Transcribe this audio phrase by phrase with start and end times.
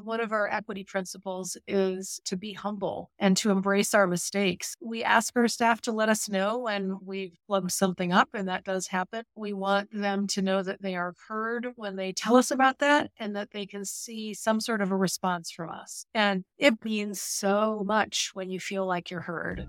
[0.00, 4.74] One of our equity principles is to be humble and to embrace our mistakes.
[4.80, 8.64] We ask our staff to let us know when we've plugged something up, and that
[8.64, 9.24] does happen.
[9.34, 13.10] We want them to know that they are heard when they tell us about that
[13.18, 16.06] and that they can see some sort of a response from us.
[16.14, 19.68] And it means so much when you feel like you're heard.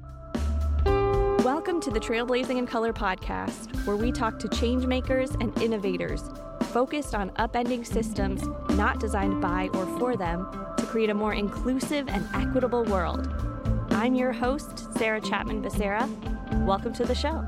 [1.43, 6.23] Welcome to the Trailblazing in Color podcast, where we talk to changemakers and innovators
[6.73, 12.09] focused on upending systems not designed by or for them to create a more inclusive
[12.09, 13.31] and equitable world.
[13.91, 16.09] I'm your host, Sarah Chapman Becerra.
[16.65, 17.45] Welcome to the show.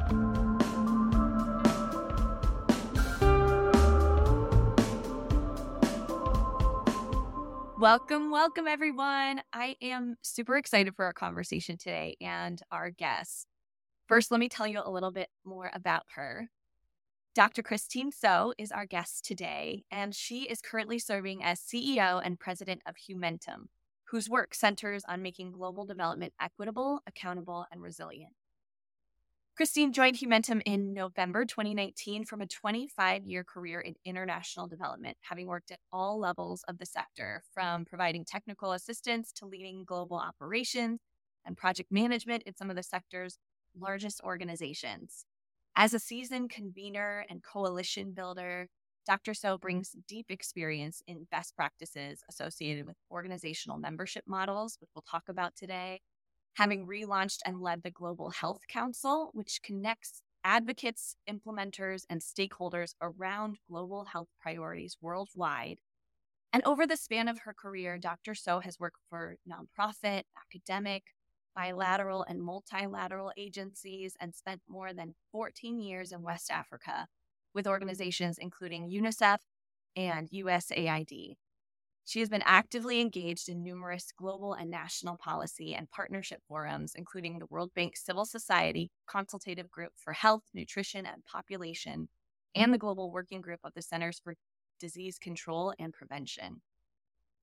[7.80, 9.42] Welcome, welcome, everyone.
[9.52, 13.48] I am super excited for our conversation today and our guest.
[14.08, 16.50] First, let me tell you a little bit more about her.
[17.36, 17.64] Dr.
[17.64, 22.82] Christine Sow is our guest today, and she is currently serving as CEO and president
[22.86, 23.66] of Humentum,
[24.06, 28.32] whose work centers on making global development equitable, accountable, and resilient.
[29.58, 35.48] Christine joined Humentum in November 2019 from a 25 year career in international development, having
[35.48, 41.02] worked at all levels of the sector, from providing technical assistance to leading global operations
[41.46, 43.40] and project management in some of the sector's
[43.78, 45.26] largest organizations.
[45.78, 48.70] As a seasoned convener and coalition builder,
[49.06, 49.34] Dr.
[49.34, 55.24] Sow brings deep experience in best practices associated with organizational membership models, which we'll talk
[55.28, 56.00] about today,
[56.54, 63.58] having relaunched and led the Global Health Council, which connects advocates, implementers, and stakeholders around
[63.70, 65.80] global health priorities worldwide.
[66.54, 68.34] And over the span of her career, Dr.
[68.34, 71.04] Sow has worked for nonprofit, academic,
[71.56, 77.08] bilateral and multilateral agencies and spent more than 14 years in West Africa
[77.54, 79.40] with organizations including UNICEF
[79.96, 81.36] and USAID.
[82.08, 87.40] She has been actively engaged in numerous global and national policy and partnership forums, including
[87.40, 92.10] the World Bank Civil Society Consultative Group for Health, Nutrition, and Population,
[92.54, 94.36] and the Global Working Group of the Centers for
[94.80, 96.62] Disease Control and Prevention.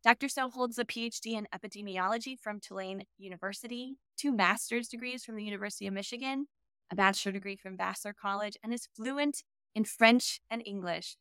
[0.04, 0.28] Dr.
[0.28, 5.86] Sow holds a PhD in epidemiology from Tulane University, two master's degrees from the University
[5.86, 6.48] of Michigan,
[6.90, 9.44] a bachelor degree from Vassar College, and is fluent
[9.76, 11.16] in French and English.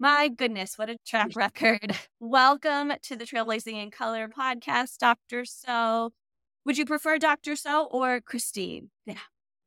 [0.00, 1.96] My goodness, what a track record.
[2.18, 5.44] Welcome to the Trailblazing in Color podcast, Dr.
[5.44, 6.10] Sow.
[6.64, 7.54] Would you prefer Dr.
[7.54, 8.90] Sow or Christine?
[9.06, 9.18] Yeah.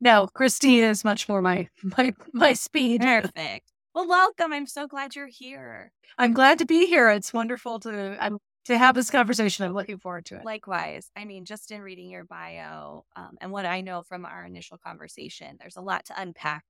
[0.01, 2.99] No, Christine is much more my my my speed.
[3.03, 3.71] Perfect.
[3.95, 4.51] Well, welcome.
[4.51, 5.93] I'm so glad you're here.
[6.17, 7.09] I'm glad to be here.
[7.09, 9.65] It's wonderful to I'm to have this conversation.
[9.65, 10.45] I'm looking forward to it.
[10.45, 11.09] Likewise.
[11.15, 14.77] I mean, just in reading your bio um, and what I know from our initial
[14.77, 16.65] conversation, there's a lot to unpack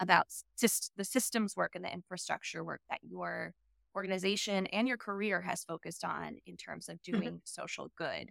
[0.00, 0.26] about
[0.60, 3.54] syst- the systems work and the infrastructure work that your
[3.94, 7.12] organization and your career has focused on in terms of mm-hmm.
[7.12, 7.44] doing mm-hmm.
[7.44, 8.30] social good.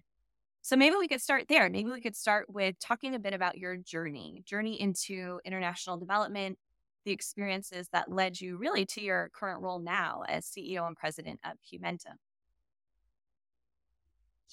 [0.61, 1.69] So maybe we could start there.
[1.69, 6.57] Maybe we could start with talking a bit about your journey, journey into international development,
[7.03, 11.41] the experiences that led you really to your current role now as CEO and president
[11.43, 12.15] of Humentum.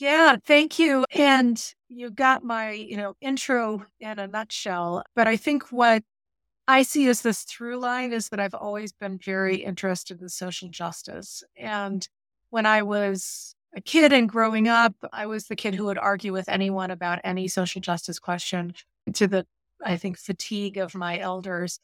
[0.00, 1.04] Yeah, thank you.
[1.10, 5.04] And you got my, you know, intro in a nutshell.
[5.14, 6.02] But I think what
[6.66, 10.70] I see as this through line is that I've always been very interested in social
[10.70, 11.44] justice.
[11.54, 12.08] And
[12.48, 16.32] when I was a kid and growing up, I was the kid who would argue
[16.32, 18.72] with anyone about any social justice question
[19.12, 19.46] to the,
[19.84, 21.78] I think, fatigue of my elders.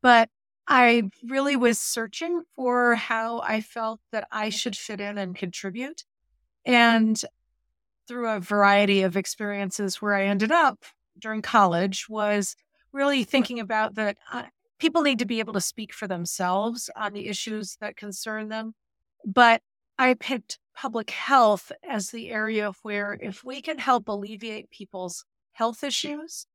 [0.00, 0.30] But
[0.66, 6.04] I really was searching for how I felt that I should fit in and contribute.
[6.64, 7.22] And
[8.08, 10.84] through a variety of experiences where I ended up
[11.18, 12.56] during college was
[12.92, 14.44] really thinking about that uh,
[14.78, 18.74] people need to be able to speak for themselves on the issues that concern them.
[19.24, 19.60] But
[19.98, 25.82] I picked public health as the area where if we can help alleviate people's health
[25.82, 26.46] issues,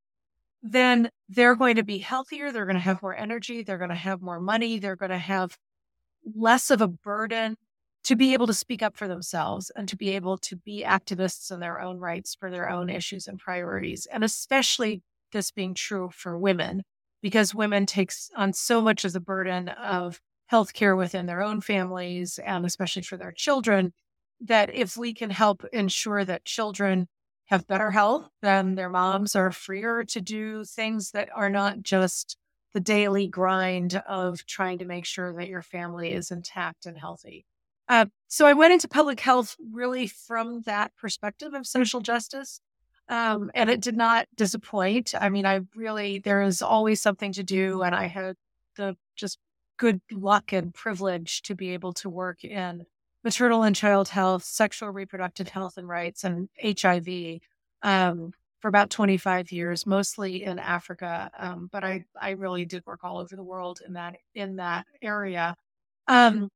[0.61, 2.51] then they're going to be healthier.
[2.51, 3.63] They're going to have more energy.
[3.63, 4.79] They're going to have more money.
[4.79, 5.57] They're going to have
[6.35, 7.57] less of a burden
[8.03, 11.51] to be able to speak up for themselves and to be able to be activists
[11.51, 14.05] in their own rights for their own issues and priorities.
[14.11, 15.01] And especially
[15.31, 16.83] this being true for women,
[17.21, 20.19] because women takes on so much of the burden of
[20.51, 23.93] healthcare within their own families and especially for their children,
[24.41, 27.07] that if we can help ensure that children
[27.45, 32.37] have better health, then their moms are freer to do things that are not just
[32.73, 37.45] the daily grind of trying to make sure that your family is intact and healthy.
[37.93, 42.59] Uh, so I went into public health really from that perspective of social justice.
[43.07, 45.13] Um, and it did not disappoint.
[45.19, 47.83] I mean, I really, there is always something to do.
[47.83, 48.35] And I had
[48.77, 49.37] the just
[49.77, 52.87] good luck and privilege to be able to work in
[53.23, 57.41] maternal and child health, sexual reproductive health and rights, and HIV
[57.83, 61.29] um, for about 25 years, mostly in Africa.
[61.37, 64.87] Um, but I, I really did work all over the world in that in that
[65.03, 65.55] area.
[66.07, 66.49] Um,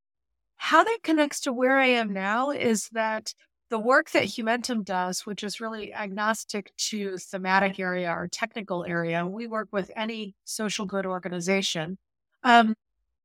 [0.58, 3.34] how that connects to where I am now is that
[3.70, 9.26] the work that Humentum does, which is really agnostic to thematic area or technical area,
[9.26, 11.98] we work with any social good organization.
[12.44, 12.76] Um,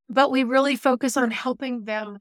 [0.08, 2.18] but we really focus on helping them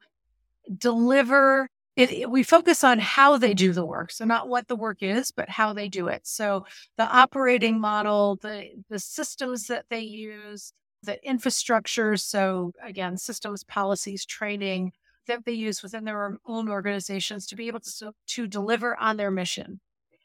[0.78, 1.68] deliver
[1.98, 5.00] it, it, we focus on how they do the work so not what the work
[5.02, 6.66] is but how they do it so
[6.98, 10.72] the operating model the the systems that they use
[11.04, 14.94] the infrastructure so again systems policies training
[15.28, 19.32] that they use within their own organizations to be able to to deliver on their
[19.32, 19.80] mission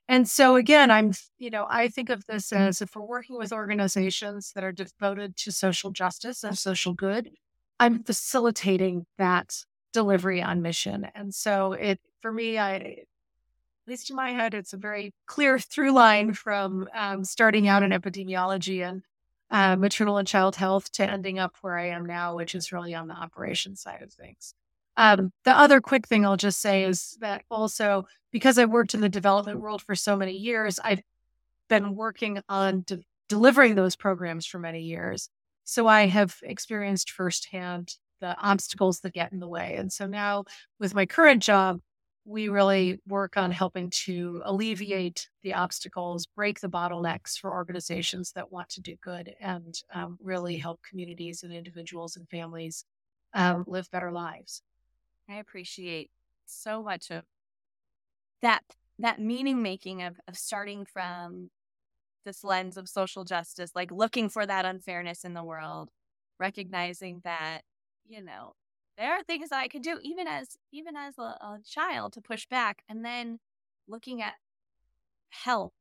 [0.09, 3.53] and so again i'm you know i think of this as if we're working with
[3.53, 7.31] organizations that are devoted to social justice and social good
[7.79, 9.65] i'm facilitating that
[9.97, 11.07] delivery on mission.
[11.15, 13.07] And so it, for me, I, at
[13.87, 17.93] least in my head, it's a very clear through line from um, starting out in
[17.93, 19.03] epidemiology and
[19.51, 22.95] uh, maternal and child health to ending up where I am now, which is really
[22.95, 24.53] on the operations side of things.
[24.97, 29.01] Um, the other quick thing I'll just say is that also because I worked in
[29.01, 31.03] the development world for so many years, I've
[31.69, 35.29] been working on de- delivering those programs for many years.
[35.65, 39.77] So I have experienced firsthand the obstacles that get in the way.
[39.77, 40.45] And so now
[40.79, 41.81] with my current job,
[42.25, 48.51] we really work on helping to alleviate the obstacles, break the bottlenecks for organizations that
[48.51, 52.85] want to do good, and um, really help communities and individuals and families
[53.33, 54.63] um, live better lives.
[55.29, 56.11] I appreciate
[56.45, 57.25] so much of
[58.43, 58.63] that
[58.99, 61.51] that meaning making of, of starting from
[62.25, 65.91] this lens of social justice, like looking for that unfairness in the world,
[66.39, 67.63] recognizing that
[68.09, 68.55] you know,
[68.97, 72.47] there are things I could do even as even as a, a child to push
[72.47, 73.39] back and then
[73.89, 74.35] looking at
[75.31, 75.73] health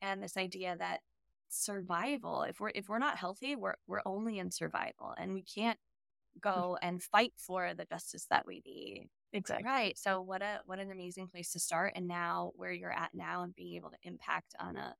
[0.00, 1.00] and this idea that
[1.48, 5.78] survival if we're if we're not healthy we're we're only in survival and we can't.
[6.40, 9.08] Go and fight for the justice that we need.
[9.32, 9.66] Exactly.
[9.66, 13.10] right so what a what an amazing place to start and now where you're at
[13.12, 14.94] now and being able to impact on a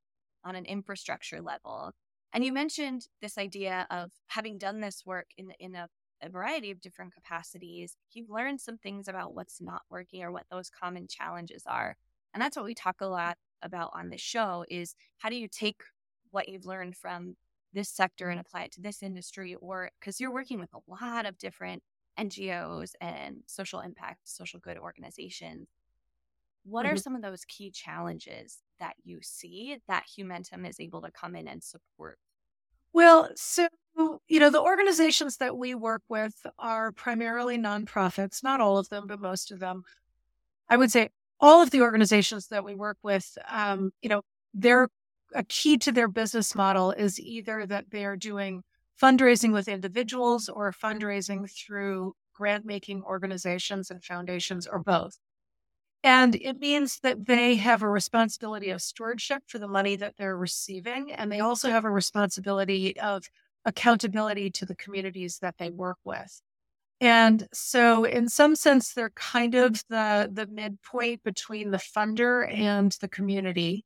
[0.45, 1.93] on an infrastructure level.
[2.33, 5.89] And you mentioned this idea of having done this work in in a
[6.23, 10.47] a variety of different capacities, you've learned some things about what's not working or what
[10.51, 11.97] those common challenges are.
[12.33, 15.49] And that's what we talk a lot about on this show is how do you
[15.49, 15.83] take
[16.31, 17.37] what you've learned from
[17.77, 21.27] this sector and apply it to this industry or because you're working with a lot
[21.27, 21.83] of different
[22.19, 25.69] NGOs and social impact, social good organizations.
[26.65, 26.95] What mm-hmm.
[26.95, 31.37] are some of those key challenges that you see that Humentum is able to come
[31.37, 32.19] in and support?
[32.93, 33.69] Well, so
[34.27, 39.07] you know, the organizations that we work with are primarily nonprofits, not all of them,
[39.07, 39.85] but most of them.
[40.69, 44.23] I would say all of the organizations that we work with, um, you know,
[44.55, 44.89] they're
[45.35, 48.63] a key to their business model is either that they are doing
[49.01, 55.19] fundraising with individuals or fundraising through grant making organizations and foundations or both.
[56.05, 60.37] And it means that they have a responsibility of stewardship for the money that they're
[60.37, 61.13] receiving.
[61.13, 63.25] And they also have a responsibility of
[63.65, 66.41] accountability to the communities that they work with.
[67.01, 72.93] And so in some sense they're kind of the the midpoint between the funder and
[73.01, 73.85] the community.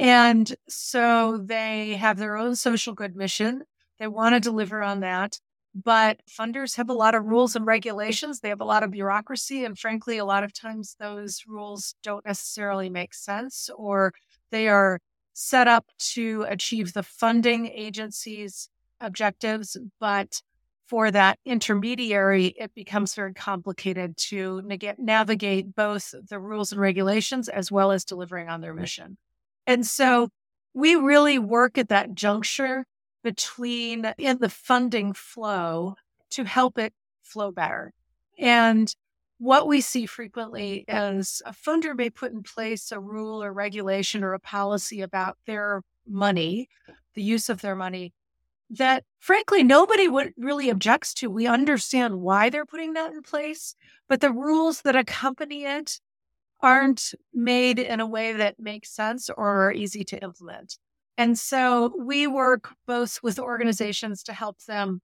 [0.00, 3.64] And so they have their own social good mission.
[3.98, 5.38] They want to deliver on that.
[5.74, 8.40] But funders have a lot of rules and regulations.
[8.40, 9.62] They have a lot of bureaucracy.
[9.62, 14.14] And frankly, a lot of times those rules don't necessarily make sense or
[14.50, 15.00] they are
[15.34, 18.70] set up to achieve the funding agency's
[19.02, 20.40] objectives, but
[20.88, 24.62] for that intermediary, it becomes very complicated to
[24.98, 29.18] navigate both the rules and regulations as well as delivering on their mission.
[29.70, 30.30] And so
[30.74, 32.86] we really work at that juncture
[33.22, 35.94] between in the funding flow
[36.30, 37.92] to help it flow better.
[38.36, 38.92] And
[39.38, 44.24] what we see frequently is a funder may put in place a rule or regulation
[44.24, 46.68] or a policy about their money,
[47.14, 48.12] the use of their money,
[48.70, 51.30] that frankly nobody would really objects to.
[51.30, 53.76] We understand why they're putting that in place,
[54.08, 56.00] but the rules that accompany it
[56.62, 60.78] aren't made in a way that makes sense or are easy to implement.
[61.18, 65.00] And so we work both with organizations to help them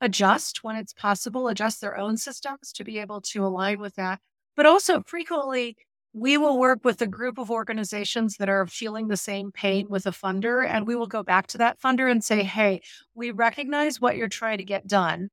[0.00, 4.20] adjust when it's possible, adjust their own systems to be able to align with that,
[4.56, 5.76] but also frequently
[6.12, 10.06] we will work with a group of organizations that are feeling the same pain with
[10.06, 12.80] a funder, and we will go back to that funder and say, hey,
[13.14, 15.28] we recognize what you're trying to get done,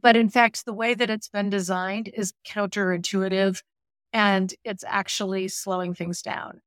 [0.00, 3.62] But in fact, the way that it's been designed is counterintuitive
[4.16, 6.62] and it's actually slowing things down.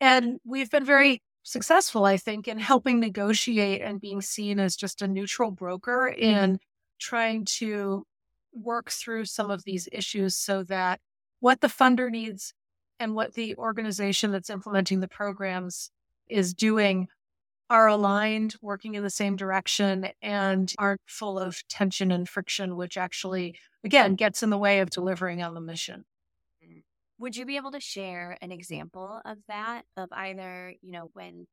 [0.00, 5.00] And we've been very successful, I think, in helping negotiate and being seen as just
[5.00, 6.54] a neutral broker in mm-hmm.
[6.98, 8.04] trying to
[8.52, 10.98] work through some of these issues so that
[11.38, 12.52] what the funder needs
[12.98, 15.92] and what the organization that's implementing the programs
[16.28, 17.06] is doing
[17.70, 22.96] are aligned, working in the same direction, and aren't full of tension and friction, which
[22.96, 26.04] actually, again, gets in the way of delivering on the mission.
[27.18, 31.46] Would you be able to share an example of that, of either, you know, when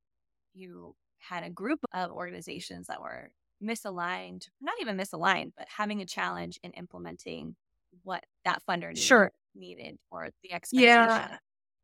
[0.54, 3.32] you had a group of organizations that were
[3.64, 7.56] misaligned, not even misaligned, but having a challenge in implementing
[8.04, 9.32] what that funder needed, sure.
[9.56, 10.88] needed or the expectation?
[10.88, 11.38] Yeah.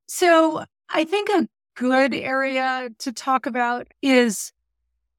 [0.08, 4.52] So I think a good area to talk about is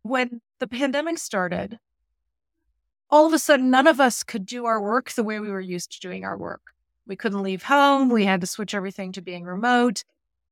[0.02, 1.78] when the pandemic started,
[3.10, 5.60] all of a sudden, none of us could do our work the way we were
[5.60, 6.71] used to doing our work.
[7.06, 8.08] We couldn't leave home.
[8.08, 10.04] We had to switch everything to being remote.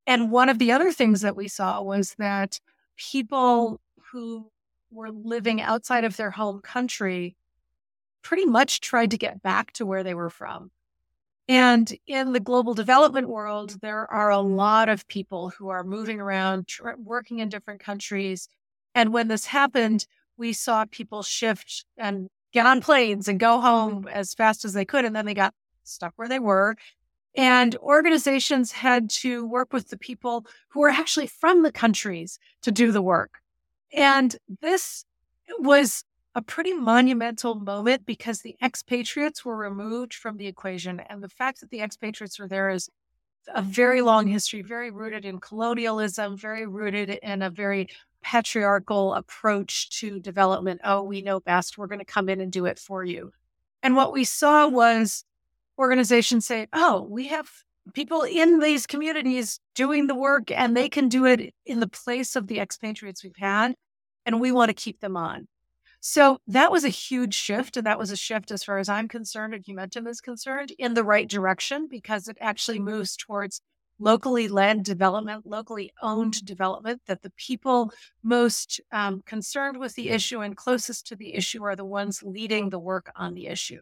[0.05, 2.59] And one of the other things that we saw was that
[2.97, 3.79] people
[4.11, 4.51] who
[4.91, 7.35] were living outside of their home country
[8.21, 10.71] pretty much tried to get back to where they were from.
[11.47, 16.19] And in the global development world, there are a lot of people who are moving
[16.19, 18.47] around, tr- working in different countries.
[18.93, 20.05] And when this happened,
[20.37, 24.85] we saw people shift and get on planes and go home as fast as they
[24.85, 25.03] could.
[25.03, 25.53] And then they got
[25.91, 26.75] stuck where they were.
[27.35, 32.71] And organizations had to work with the people who were actually from the countries to
[32.71, 33.39] do the work.
[33.93, 35.05] And this
[35.59, 36.03] was
[36.35, 41.01] a pretty monumental moment because the expatriates were removed from the equation.
[41.09, 42.89] And the fact that the expatriates were there is
[43.53, 47.89] a very long history, very rooted in colonialism, very rooted in a very
[48.23, 50.81] patriarchal approach to development.
[50.83, 51.77] Oh, we know best.
[51.77, 53.31] We're going to come in and do it for you.
[53.83, 55.25] And what we saw was
[55.81, 57.49] organizations say, oh, we have
[57.95, 62.35] people in these communities doing the work and they can do it in the place
[62.35, 63.73] of the expatriates we've had.
[64.23, 65.47] And we want to keep them on.
[65.99, 67.77] So that was a huge shift.
[67.77, 70.93] And that was a shift, as far as I'm concerned and Humentum is concerned, in
[70.93, 73.61] the right direction because it actually moves towards
[73.97, 77.91] locally led development, locally owned development, that the people
[78.23, 82.69] most um, concerned with the issue and closest to the issue are the ones leading
[82.69, 83.81] the work on the issue.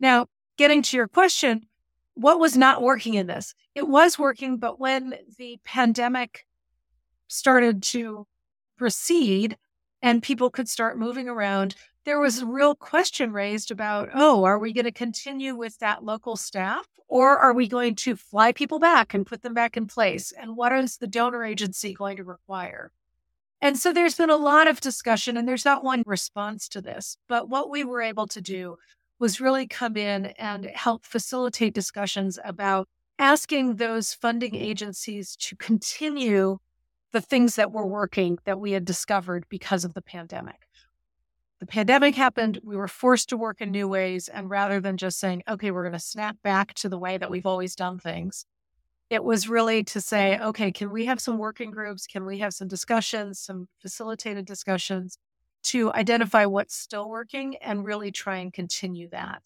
[0.00, 0.26] Now,
[0.56, 1.66] getting to your question,
[2.14, 3.54] what was not working in this?
[3.74, 6.46] It was working, but when the pandemic
[7.28, 8.26] started to
[8.76, 9.56] proceed
[10.02, 14.58] and people could start moving around, there was a real question raised about oh, are
[14.58, 18.78] we going to continue with that local staff or are we going to fly people
[18.78, 20.32] back and put them back in place?
[20.32, 22.92] And what is the donor agency going to require?
[23.60, 27.16] And so there's been a lot of discussion, and there's not one response to this.
[27.26, 28.76] But what we were able to do
[29.18, 36.58] was really come in and help facilitate discussions about asking those funding agencies to continue
[37.12, 40.66] the things that were working that we had discovered because of the pandemic.
[41.60, 44.28] The pandemic happened, we were forced to work in new ways.
[44.28, 47.30] And rather than just saying, okay, we're going to snap back to the way that
[47.30, 48.44] we've always done things,
[49.08, 52.06] it was really to say, okay, can we have some working groups?
[52.06, 55.16] Can we have some discussions, some facilitated discussions
[55.66, 59.42] to identify what's still working and really try and continue that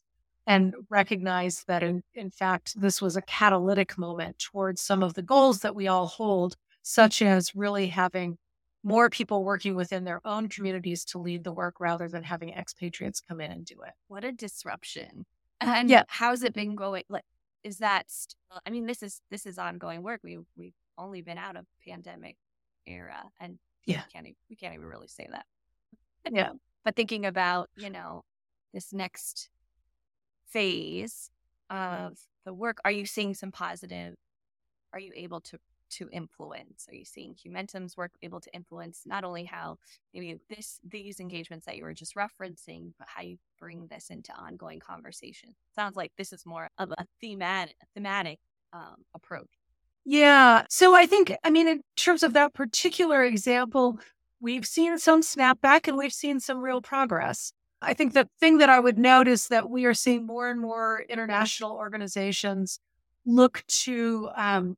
[0.47, 5.23] and recognize that in, in fact this was a catalytic moment towards some of the
[5.23, 8.37] goals that we all hold such as really having
[8.83, 13.21] more people working within their own communities to lead the work rather than having expatriates
[13.21, 13.93] come in and do it.
[14.09, 15.27] What a disruption.
[15.61, 16.05] And yeah.
[16.09, 17.05] how's it been going?
[17.09, 17.25] Like
[17.63, 20.21] is that still, i mean this is this is ongoing work.
[20.25, 22.37] We we've only been out of pandemic
[22.87, 24.03] era and yeah.
[24.07, 25.47] we can't, we can't even really say that
[26.31, 26.51] yeah.
[26.85, 28.23] But thinking about, you know,
[28.73, 29.51] this next
[30.49, 31.31] phase
[31.69, 34.15] of the work, are you seeing some positive?
[34.93, 35.59] Are you able to
[35.91, 36.87] to influence?
[36.89, 39.77] Are you seeing Humentum's work able to influence not only how
[40.15, 44.33] maybe this these engagements that you were just referencing, but how you bring this into
[44.33, 45.51] ongoing conversation?
[45.75, 48.39] Sounds like this is more of a thematic thematic
[48.73, 49.49] um, approach.
[50.05, 50.65] Yeah.
[50.71, 53.99] So I think, I mean, in terms of that particular example,
[54.41, 57.53] we've seen some snapback and we've seen some real progress.
[57.83, 60.61] I think the thing that I would note is that we are seeing more and
[60.61, 62.79] more international organizations
[63.25, 64.77] look to um,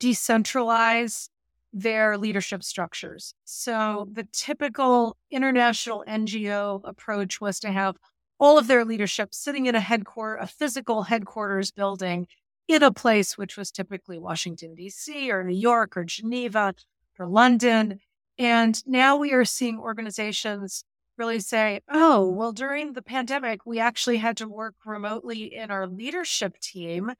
[0.00, 1.28] decentralize
[1.72, 3.34] their leadership structures.
[3.44, 7.96] So the typical international NGO approach was to have
[8.38, 12.26] all of their leadership sitting in a headquarter, a physical headquarters building
[12.68, 15.30] in a place which was typically Washington, D.C.
[15.30, 16.74] or New York or Geneva
[17.18, 18.00] or London.
[18.38, 20.84] And now we are seeing organizations
[21.16, 25.86] really say, oh, well, during the pandemic, we actually had to work remotely in our
[25.86, 27.12] leadership team,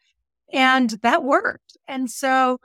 [0.53, 1.77] and that worked.
[1.89, 2.61] And so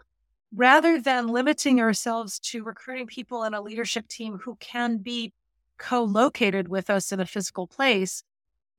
[0.54, 5.34] rather than limiting ourselves to recruiting people in a leadership team who can be
[5.78, 8.24] co located with us in a physical place,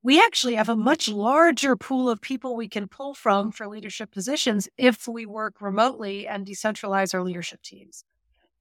[0.02, 4.11] we actually have a much larger pool of people we can pull from for leadership
[4.11, 8.05] positions if we work remotely and decentralize our leadership teams.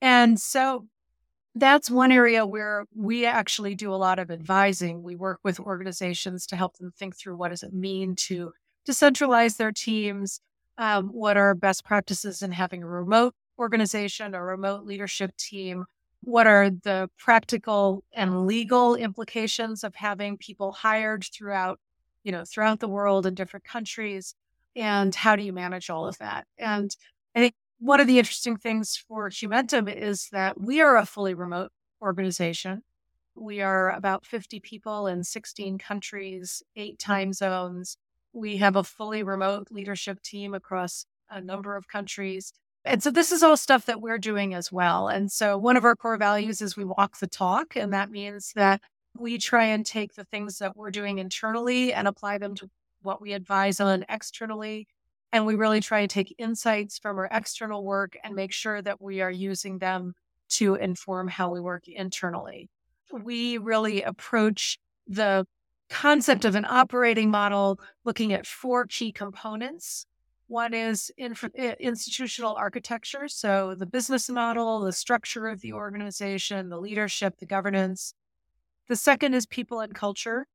[0.02, 0.88] And so
[1.56, 5.04] that's one area where we actually do a lot of advising.
[5.04, 8.54] We work with organizations to help them think through what does it mean to
[8.88, 10.40] decentralize their teams,
[10.78, 15.86] um, what are best practices in having a remote organization, a remote leadership team,
[16.22, 21.80] what are the practical and legal implications of having people hired throughout
[22.24, 24.36] you know throughout the world in different countries?
[24.76, 26.46] And how do you manage all of that?
[26.58, 26.96] And
[27.36, 31.34] i think one of the interesting things for Humentum is that we are a fully
[31.34, 32.84] remote organization.
[33.34, 37.98] We are about 50 people in 16 countries, eight time zones.
[38.34, 42.54] We have a fully remote leadership team across a number of countries.
[42.86, 45.08] And so this is all stuff that we're doing as well.
[45.08, 47.76] And so one of our core values is we walk the talk.
[47.76, 48.82] And that means that
[49.18, 52.70] we try and take the things that we're doing internally and apply them to
[53.02, 54.88] what we advise on externally
[55.34, 59.02] and we really try and take insights from our external work and make sure that
[59.02, 60.14] we are using them
[60.50, 62.70] to inform how we work internally.
[63.12, 65.46] We really approach the
[65.90, 70.06] concept of an operating model looking at four key components.
[70.48, 76.80] One is inf- institutional architecture, so the business model, the structure of the organization, the
[76.80, 78.14] leadership, the governance.
[78.90, 80.48] The second is people and culture.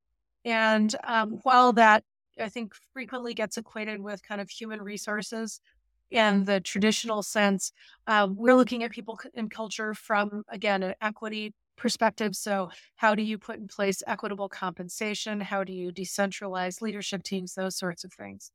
[0.45, 2.05] And um, while that
[2.39, 5.61] I think frequently gets equated with kind of human resources
[6.11, 7.73] in the traditional sense.
[8.07, 12.35] Uh, we're looking at people and culture from, again, an equity perspective.
[12.35, 15.41] So, how do you put in place equitable compensation?
[15.41, 17.55] How do you decentralize leadership teams?
[17.55, 18.51] Those sorts of things.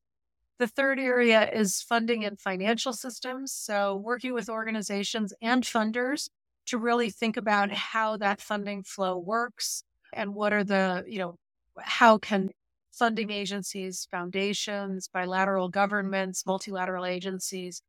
[0.59, 3.51] The third area is funding and financial systems.
[3.51, 6.29] So, working with organizations and funders
[6.67, 11.35] to really think about how that funding flow works and what are the, you know,
[11.79, 12.49] how can
[12.91, 17.81] funding agencies, foundations, bilateral governments, multilateral agencies,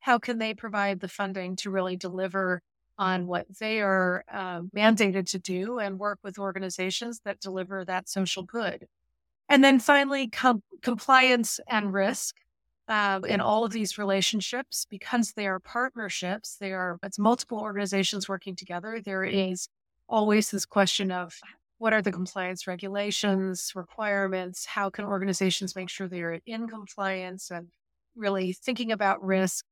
[0.00, 2.62] how can they provide the funding to really deliver
[2.98, 8.08] on what they are uh, mandated to do and work with organizations that deliver that
[8.08, 8.86] social good?
[9.48, 12.36] And then finally, com- compliance and risk.
[12.88, 18.28] Uh, in all of these relationships, because they are partnerships, they are it's multiple organizations
[18.28, 19.00] working together.
[19.00, 19.68] There is
[20.08, 21.38] always this question of
[21.80, 24.66] what are the compliance regulations, requirements?
[24.66, 27.68] How can organizations make sure they're in compliance and
[28.14, 29.64] really thinking about risk?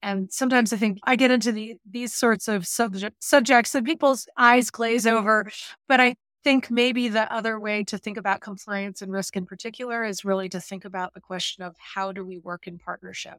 [0.00, 4.28] And sometimes I think I get into the, these sorts of subject, subjects and people's
[4.36, 5.50] eyes glaze over.
[5.88, 10.04] But I think maybe the other way to think about compliance and risk in particular
[10.04, 13.38] is really to think about the question of how do we work in partnership?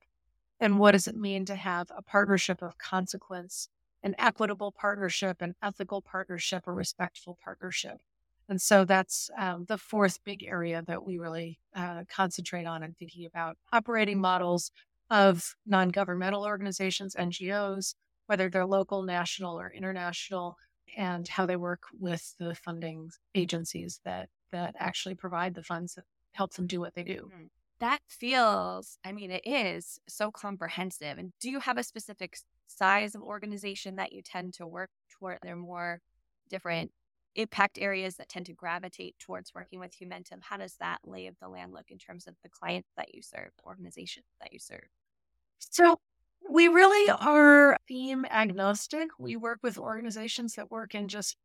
[0.59, 3.69] And what does it mean to have a partnership of consequence,
[4.03, 8.01] an equitable partnership, an ethical partnership, a respectful partnership?
[8.49, 12.97] And so that's um, the fourth big area that we really uh, concentrate on and
[12.97, 14.71] thinking about operating models
[15.09, 17.95] of non governmental organizations, NGOs,
[18.27, 20.57] whether they're local, national, or international,
[20.95, 26.05] and how they work with the funding agencies that, that actually provide the funds that
[26.33, 27.29] help them do what they do.
[27.33, 27.45] Hmm.
[27.79, 31.17] That feels, I mean, it is so comprehensive.
[31.19, 35.39] And do you have a specific size of organization that you tend to work toward?
[35.43, 36.01] They're more
[36.49, 36.91] different
[37.37, 41.35] impact areas that tend to gravitate towards working with Humentum, how does that lay of
[41.39, 44.87] the land look in terms of the clients that you serve, organizations that you serve?
[45.59, 45.99] So
[46.49, 49.09] we really are theme agnostic.
[49.19, 51.37] We work with organizations that work in just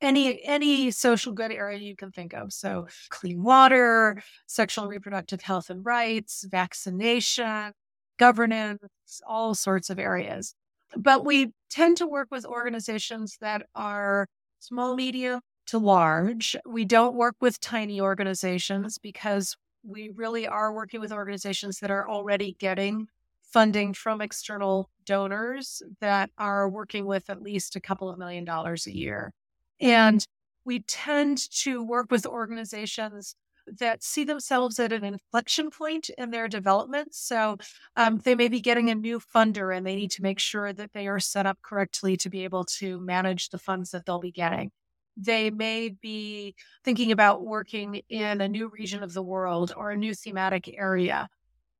[0.00, 2.52] any any social good area you can think of.
[2.52, 7.72] So clean water, sexual reproductive health and rights, vaccination,
[8.18, 8.82] governance,
[9.26, 10.54] all sorts of areas.
[10.96, 14.26] But we tend to work with organizations that are
[14.58, 16.56] small, medium to large.
[16.66, 22.08] We don't work with tiny organizations because we really are working with organizations that are
[22.08, 23.08] already getting
[23.42, 28.86] funding from external donors that are working with at least a couple of million dollars
[28.86, 29.32] a year.
[29.80, 30.24] And
[30.64, 33.36] we tend to work with organizations
[33.78, 37.14] that see themselves at an inflection point in their development.
[37.14, 37.56] So
[37.96, 40.92] um, they may be getting a new funder and they need to make sure that
[40.92, 44.32] they are set up correctly to be able to manage the funds that they'll be
[44.32, 44.70] getting.
[45.16, 49.96] They may be thinking about working in a new region of the world or a
[49.96, 51.28] new thematic area.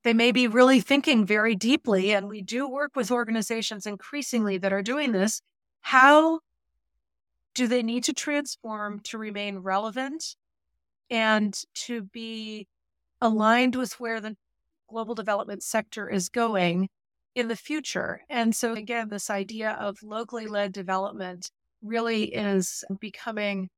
[0.04, 4.72] They may be really thinking very deeply, and we do work with organizations increasingly that
[4.72, 5.42] are doing this.
[5.80, 6.40] How
[7.54, 10.36] do they need to transform to remain relevant
[11.10, 12.68] and to be
[13.20, 14.36] aligned with where the
[14.88, 16.88] global development sector is going
[17.34, 18.22] in the future?
[18.28, 21.50] And so, again, this idea of locally led development
[21.82, 23.68] really is becoming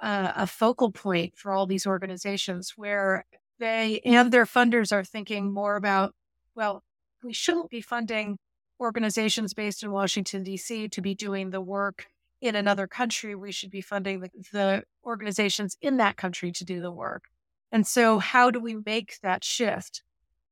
[0.00, 3.24] uh, a focal point for all these organizations where
[3.58, 6.14] they and their funders are thinking more about,
[6.54, 6.82] well,
[7.22, 8.38] we shouldn't be funding
[8.80, 10.88] organizations based in Washington, D.C.
[10.88, 12.06] to be doing the work
[12.46, 13.34] in another country.
[13.34, 17.24] We should be funding the, the organizations in that country to do the work.
[17.72, 20.02] And so, how do we make that shift?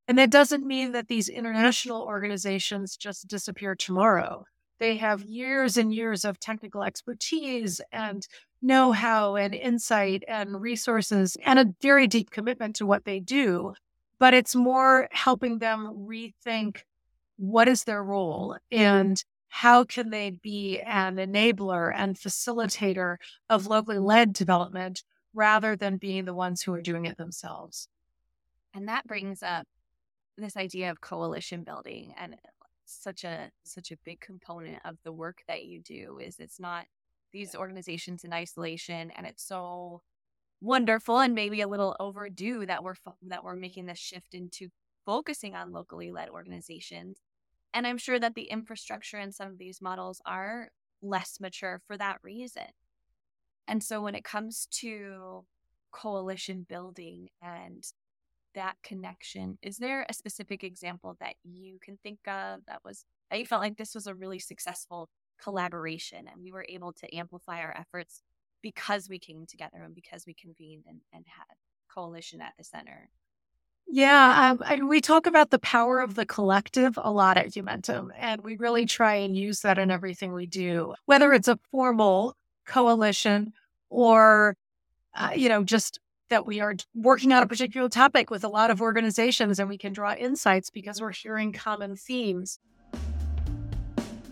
[0.06, 4.44] And that doesn't mean that these international organizations just disappear tomorrow.
[4.78, 8.26] They have years and years of technical expertise and
[8.60, 13.74] know how and insight and resources and a very deep commitment to what they do.
[14.18, 16.78] But it's more helping them rethink
[17.36, 19.22] what is their role and
[19.58, 26.24] how can they be an enabler and facilitator of locally led development rather than being
[26.24, 27.86] the ones who are doing it themselves.
[28.74, 29.68] And that brings up
[30.36, 32.34] this idea of coalition building and
[32.84, 36.86] such a such a big component of the work that you do is it's not
[37.32, 40.02] these organizations in isolation and it's so
[40.60, 44.68] wonderful and maybe a little overdue that we're that we're making this shift into
[45.06, 47.20] focusing on locally led organizations
[47.74, 50.70] and i'm sure that the infrastructure in some of these models are
[51.02, 52.66] less mature for that reason
[53.68, 55.44] and so when it comes to
[55.92, 57.84] coalition building and
[58.54, 59.58] that connection.
[59.62, 63.76] Is there a specific example that you can think of that was you felt like
[63.76, 65.08] this was a really successful
[65.42, 68.22] collaboration and we were able to amplify our efforts
[68.62, 71.56] because we came together and because we convened and, and had
[71.92, 73.10] coalition at the center?
[73.86, 78.08] Yeah, um, and we talk about the power of the collective a lot at Humentum,
[78.18, 82.36] and we really try and use that in everything we do, whether it's a formal
[82.66, 83.52] coalition
[83.90, 84.56] or,
[85.14, 88.70] uh, you know, just that we are working on a particular topic with a lot
[88.70, 92.58] of organizations and we can draw insights because we're hearing common themes.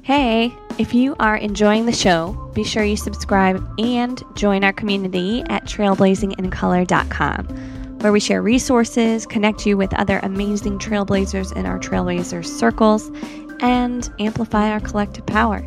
[0.03, 5.43] Hey, if you are enjoying the show, be sure you subscribe and join our community
[5.43, 7.49] at trailblazingincolor.com,
[8.03, 13.12] where we share resources, connect you with other amazing trailblazers in our trailblazers circles,
[13.61, 15.61] and amplify our collective power.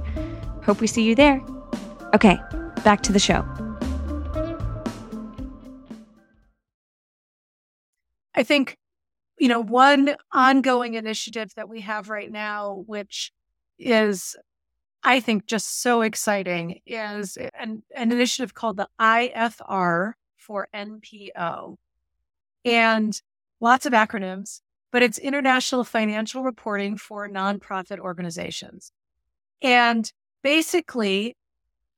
[0.65, 1.41] Hope we see you there.
[2.13, 2.37] Okay,
[2.83, 3.45] back to the show.
[8.35, 8.77] I think,
[9.39, 13.31] you know, one ongoing initiative that we have right now, which
[13.79, 14.35] is,
[15.05, 21.77] I think, just so exciting, is an, an initiative called the IFR for NPO.
[22.65, 23.19] And
[23.61, 28.91] lots of acronyms, but it's International Financial Reporting for Nonprofit Organizations.
[29.61, 31.37] And basically,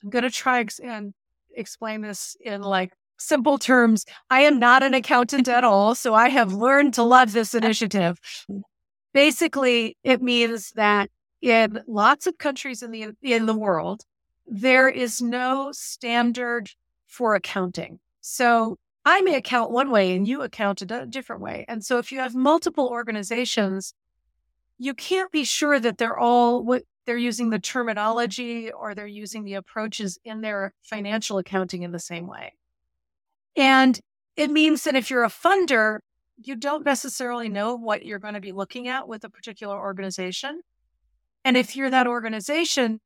[0.03, 1.13] I'm going to try and
[1.56, 5.95] explain this in like simple terms, I am not an accountant at all.
[5.95, 8.19] So I have learned to love this initiative.
[9.13, 11.10] Basically, it means that
[11.41, 14.03] in lots of countries in the in the world,
[14.45, 16.71] there is no standard
[17.06, 17.99] for accounting.
[18.21, 18.77] So
[19.10, 21.63] I may account one way and you account a different way.
[21.70, 23.93] And so if you have multiple organizations,
[24.78, 29.46] you can't be sure that they're all what they're using the terminology or they're using
[29.46, 32.52] the approaches in their financial accounting in the same way.
[33.56, 33.98] And
[34.36, 36.00] it means that if you're a funder,
[36.36, 40.60] you don't necessarily know what you're going to be looking at with a particular organization.
[41.46, 43.00] And if you're that organization,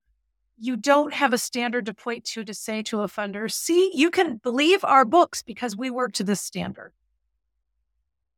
[0.58, 4.12] you don't have a standard to point to to say to a funder, see, you
[4.12, 6.94] can believe our books because we work to this standard.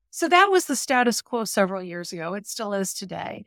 [0.10, 2.34] So that was the status quo several years ago.
[2.34, 3.46] It still is today.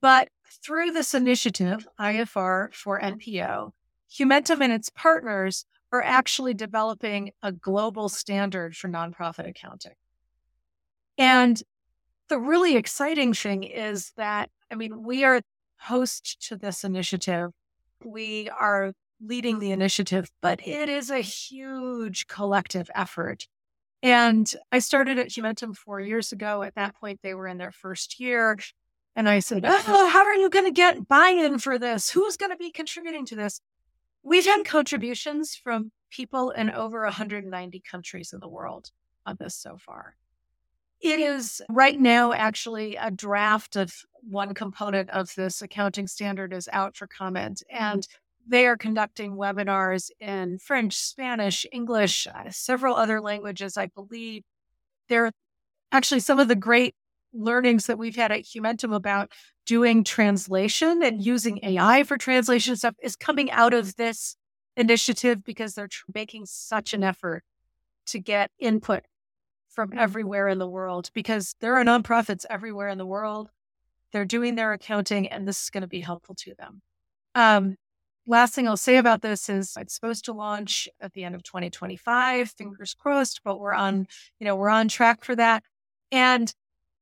[0.00, 0.28] But
[0.62, 3.72] through this initiative, IFR for NPO,
[4.12, 9.94] Humentum and its partners are actually developing a global standard for nonprofit accounting.
[11.16, 11.62] And
[12.28, 15.40] the really exciting thing is that, I mean, we are
[15.78, 17.50] host to this initiative.
[18.04, 23.46] We are leading the initiative, but it is a huge collective effort.
[24.02, 26.62] And I started at Humentum four years ago.
[26.62, 28.58] At that point, they were in their first year.
[29.16, 32.10] And I said, oh, How are you going to get buy in for this?
[32.10, 33.60] Who's going to be contributing to this?
[34.22, 38.90] We've had contributions from people in over 190 countries in the world
[39.26, 40.14] on this so far.
[41.00, 46.68] It is right now actually a draft of one component of this accounting standard is
[46.72, 48.06] out for comment, and
[48.46, 54.42] they are conducting webinars in French, Spanish, English, uh, several other languages, I believe.
[55.08, 55.30] They're
[55.92, 56.94] actually some of the great
[57.32, 59.30] learnings that we've had at Humentum about
[59.66, 64.34] doing translation and using AI for translation stuff is coming out of this
[64.76, 67.44] initiative because they're tr- making such an effort
[68.06, 69.04] to get input
[69.78, 73.48] from everywhere in the world because there are nonprofits everywhere in the world.
[74.12, 76.82] They're doing their accounting, and this is going to be helpful to them.
[77.36, 77.76] Um,
[78.26, 81.44] last thing I'll say about this is it's supposed to launch at the end of
[81.44, 82.50] 2025.
[82.50, 84.08] Fingers crossed, but we're on,
[84.40, 85.62] you know, we're on track for that.
[86.10, 86.52] And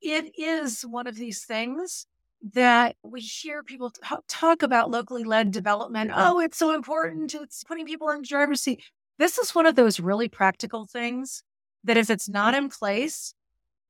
[0.03, 2.07] it is one of these things
[2.53, 6.11] that we hear people t- talk about locally led development.
[6.15, 7.35] Oh, it's so important.
[7.35, 8.83] It's putting people in the driver's seat.
[9.19, 11.43] This is one of those really practical things
[11.87, 13.35] that if it's not in place,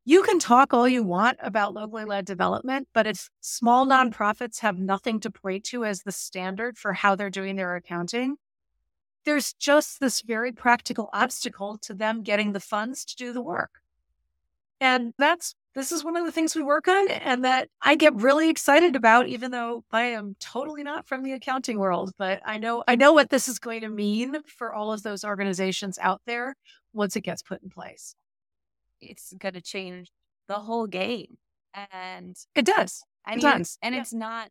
[0.05, 4.79] you can talk all you want about locally led development, but if small nonprofits have
[4.79, 8.37] nothing to point to as the standard for how they're doing their accounting,
[9.25, 13.81] there's just this very practical obstacle to them getting the funds to do the work.
[14.81, 18.15] And that's this is one of the things we work on and that I get
[18.17, 22.13] really excited about, even though I am totally not from the accounting world.
[22.19, 25.23] But I know I know what this is going to mean for all of those
[25.23, 26.57] organizations out there
[26.95, 28.15] once it gets put in place.
[29.03, 30.11] It's gonna change
[30.49, 31.37] the whole game.
[31.93, 33.03] And it does.
[33.27, 33.79] I mean, it does.
[33.83, 34.01] and yeah.
[34.01, 34.49] it's not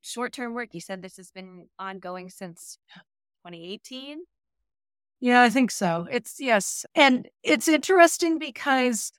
[0.00, 0.70] short term work.
[0.72, 2.78] You said this has been ongoing since
[3.44, 4.20] 2018.
[5.20, 6.06] Yeah, I think so.
[6.10, 6.86] It's yes.
[6.94, 9.12] And it's interesting because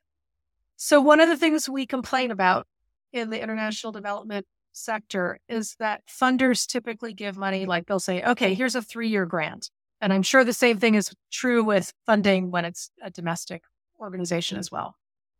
[0.83, 2.65] so, one of the things we complain about
[3.13, 8.55] in the international development sector is that funders typically give money, like they'll say, okay,
[8.55, 9.69] here's a three year grant.
[10.01, 13.61] And I'm sure the same thing is true with funding when it's a domestic
[13.99, 14.95] organization as well.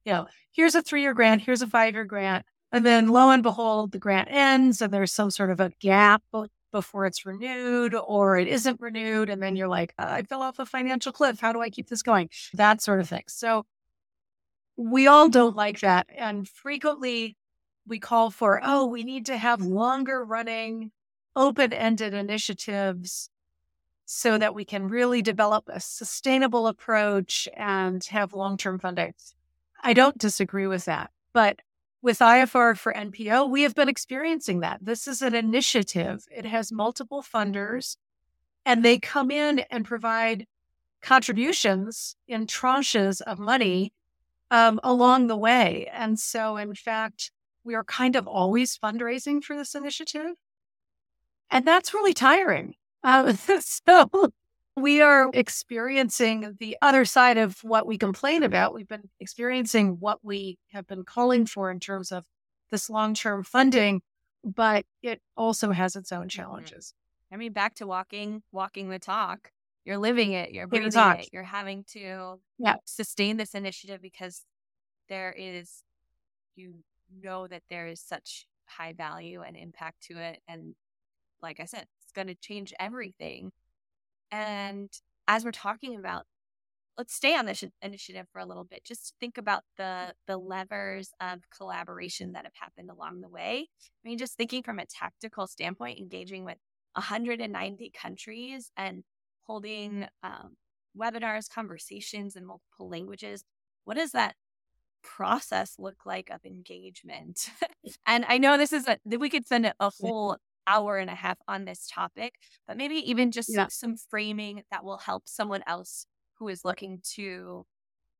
[0.06, 2.46] You know, here's a three year grant, here's a five year grant.
[2.72, 6.22] And then lo and behold, the grant ends and there's some sort of a gap
[6.72, 9.32] before it's renewed or it isn't renewed.
[9.32, 11.40] And then you're like, I fell off a financial cliff.
[11.40, 12.30] How do I keep this going?
[12.54, 13.24] That sort of thing.
[13.28, 13.66] So
[14.78, 16.08] we all don't like that.
[16.16, 17.38] And frequently
[17.88, 20.92] we call for, oh, we need to have longer running,
[21.36, 23.30] open ended initiatives
[24.06, 29.14] so that we can really develop a sustainable approach and have long term funding.
[29.82, 31.12] I don't disagree with that.
[31.34, 31.60] But
[32.02, 34.80] with IFR for NPO, we have been experiencing that.
[34.82, 37.98] This is an initiative, it has multiple funders,
[38.66, 40.48] and they come in and provide
[41.02, 43.94] contributions in tranches of money
[44.52, 45.90] um, along the way.
[45.92, 47.32] And so, in fact,
[47.64, 50.34] we are kind of always fundraising for this initiative.
[51.50, 52.76] And that's really tiring.
[53.04, 54.10] Um, so,
[54.76, 58.74] we are experiencing the other side of what we complain about.
[58.74, 62.26] We've been experiencing what we have been calling for in terms of
[62.72, 64.02] this long term funding,
[64.44, 66.28] but it also has its own mm-hmm.
[66.30, 66.94] challenges.
[67.32, 69.52] I mean, back to walking, walking the talk
[69.86, 72.76] you're living it, you're breathing it, you're having to yeah.
[72.86, 74.44] sustain this initiative because
[75.10, 75.84] there is,
[76.56, 76.76] you
[77.22, 80.40] know, that there is such high value and impact to it.
[80.48, 80.76] And
[81.42, 83.52] like I said, it's going to change everything.
[84.32, 84.90] And
[85.28, 86.26] as we're talking about,
[86.98, 88.84] let's stay on this initiative for a little bit.
[88.84, 93.68] Just think about the the levers of collaboration that have happened along the way.
[93.82, 96.58] I mean, just thinking from a tactical standpoint, engaging with
[96.94, 99.04] 190 countries and
[99.48, 100.56] holding um,
[100.98, 103.44] webinars, conversations in multiple languages.
[103.86, 104.36] What does that
[105.04, 107.50] process look like of engagement?
[108.08, 111.38] and I know this is a, we could spend a whole hour and a half
[111.48, 112.36] on this topic,
[112.68, 113.68] but maybe even just yeah.
[113.70, 116.06] some framing that will help someone else
[116.38, 117.66] who is looking to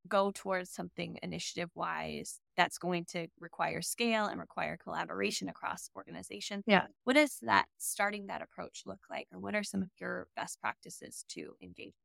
[0.08, 6.64] go towards something initiative wise that's going to require scale and require collaboration across organizations.
[6.68, 6.86] Yeah.
[7.06, 9.28] What does that starting that approach look like?
[9.34, 11.96] Or what are some of your best practices to engage?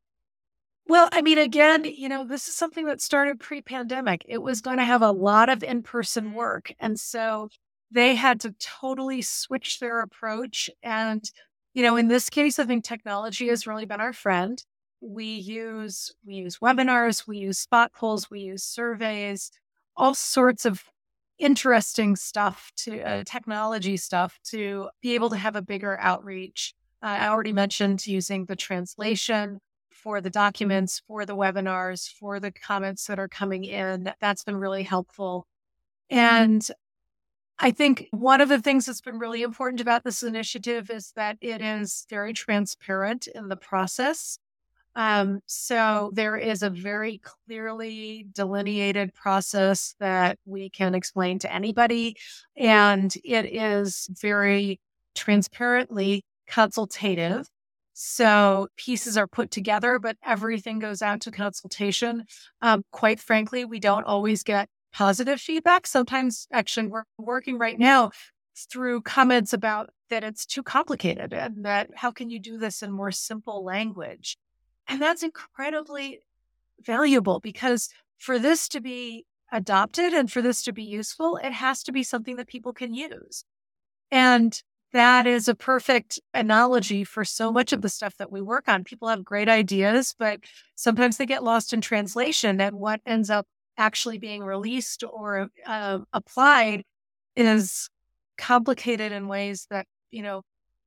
[0.89, 4.25] Well, I mean, again, you know, this is something that started pre pandemic.
[4.27, 6.37] It was going to have a lot of in person mm-hmm.
[6.37, 6.73] work.
[6.81, 7.51] And so
[7.91, 10.71] they had to totally switch their approach.
[10.83, 11.23] And,
[11.75, 14.65] you know, in this case, I think technology has really been our friend
[15.01, 19.51] we use we use webinars, we use spot polls, we use surveys,
[19.97, 20.85] all sorts of
[21.39, 26.75] interesting stuff to uh, technology stuff to be able to have a bigger outreach.
[27.03, 33.07] I already mentioned using the translation for the documents, for the webinars, for the comments
[33.07, 34.13] that are coming in.
[34.21, 35.47] That's been really helpful.
[36.11, 36.67] And
[37.59, 41.39] I think one of the things that's been really important about this initiative is that
[41.41, 44.39] it is very transparent in the process.
[44.97, 52.17] Um, so there is a very clearly delineated process that we can explain to anybody.
[52.57, 54.81] And it is very
[55.15, 57.47] transparently consultative.
[57.93, 62.25] So pieces are put together, but everything goes out to consultation.
[62.63, 65.87] Um, quite frankly, we don't always get positive feedback.
[65.87, 68.11] Sometimes, actually, we're working right now
[68.71, 72.91] through comments about that it's too complicated and that how can you do this in
[72.91, 74.39] more simple language?
[74.89, 76.21] And that's incredibly
[76.81, 81.83] valuable because for this to be adopted and for this to be useful, it has
[81.85, 83.45] to be something that people can use.
[84.11, 84.61] And
[84.93, 88.85] that is a perfect analogy for so much of the stuff that we work on.
[88.85, 90.41] People have great ideas, but
[90.75, 92.61] sometimes they get lost in translation.
[92.61, 93.47] And what ends up
[93.77, 96.85] actually being released or uh, applied
[97.35, 97.91] is
[98.39, 100.43] complicated in ways that, you know,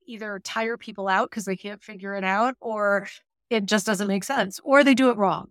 [0.07, 3.07] either tire people out because they can't figure it out or
[3.49, 5.49] it just doesn't make sense or they do it wrong.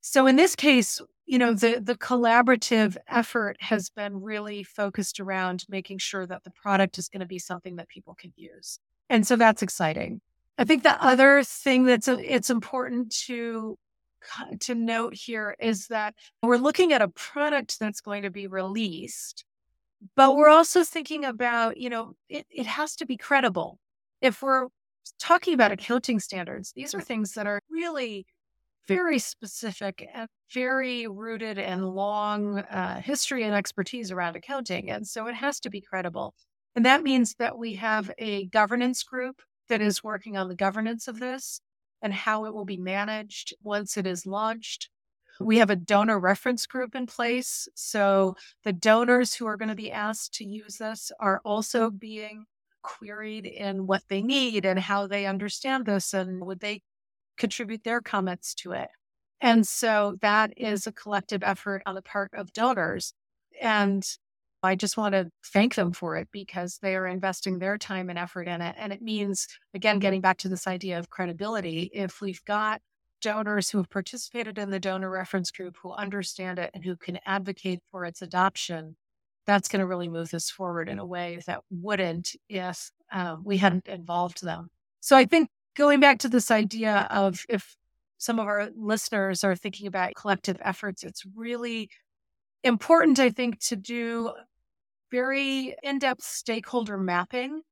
[0.00, 5.64] So in this case, you know, the the collaborative effort has been really focused around
[5.68, 8.78] making sure that the product is going to be something that people can use.
[9.08, 10.20] And so that's exciting.
[10.58, 13.78] I think the other thing that's a, it's important to
[14.60, 19.44] to note here is that we're looking at a product that's going to be released,
[20.16, 23.78] but we're also thinking about, you know, it, it has to be credible.
[24.20, 24.68] If we're
[25.18, 28.26] talking about accounting standards, these are things that are really
[28.86, 34.90] very specific and very rooted in long uh, history and expertise around accounting.
[34.90, 36.34] And so it has to be credible.
[36.76, 41.08] And that means that we have a governance group that is working on the governance
[41.08, 41.60] of this
[42.02, 44.90] and how it will be managed once it is launched.
[45.40, 47.66] We have a donor reference group in place.
[47.74, 52.44] So the donors who are going to be asked to use this are also being
[52.84, 56.82] queried in what they need and how they understand this and would they
[57.36, 58.88] contribute their comments to it.
[59.40, 63.12] And so that is a collective effort on the part of donors.
[63.60, 64.06] And
[64.62, 68.18] I just want to thank them for it because they are investing their time and
[68.18, 68.74] effort in it.
[68.78, 72.80] And it means, again, getting back to this idea of credibility, if we've got
[73.20, 77.18] donors who have participated in the donor reference group who understand it and who can
[77.26, 78.96] advocate for its adoption,
[79.46, 83.58] that's going to really move this forward in a way that wouldn't if uh, we
[83.58, 84.70] hadn't involved them.
[85.00, 87.76] So I think going back to this idea of if
[88.18, 91.90] some of our listeners are thinking about collective efforts, it's really
[92.62, 94.32] important, I think, to do
[95.10, 97.62] very in depth stakeholder mapping.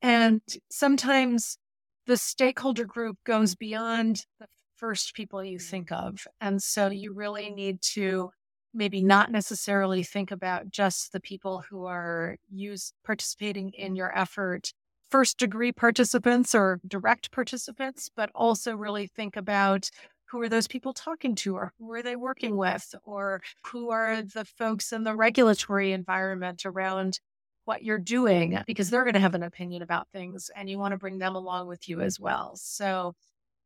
[0.00, 1.58] And sometimes
[2.06, 6.26] the stakeholder group goes beyond the first people you think of.
[6.40, 8.30] And so you really need to
[8.74, 14.72] maybe not necessarily think about just the people who are use participating in your effort
[15.10, 19.88] first degree participants or direct participants, but also really think about
[20.26, 24.20] who are those people talking to or who are they working with or who are
[24.22, 27.20] the folks in the regulatory environment around
[27.64, 30.92] what you're doing because they're going to have an opinion about things and you want
[30.92, 32.54] to bring them along with you as well.
[32.56, 33.14] So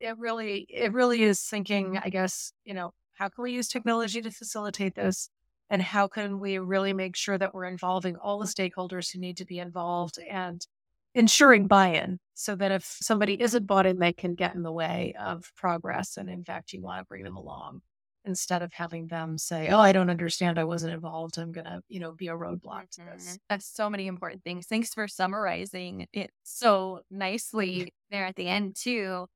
[0.00, 4.20] it really it really is thinking I guess, you know, how can we use technology
[4.22, 5.30] to facilitate this
[5.70, 9.36] and how can we really make sure that we're involving all the stakeholders who need
[9.38, 10.66] to be involved and
[11.14, 15.14] ensuring buy-in so that if somebody isn't bought in, they can get in the way
[15.20, 16.16] of progress.
[16.16, 17.82] And in fact, you want to bring them along
[18.24, 20.58] instead of having them say, "Oh, I don't understand.
[20.58, 21.38] I wasn't involved.
[21.38, 23.36] I'm gonna, you know, be a roadblock to this." Mm-hmm.
[23.48, 24.66] That's so many important things.
[24.66, 29.26] Thanks for summarizing it so nicely there at the end too.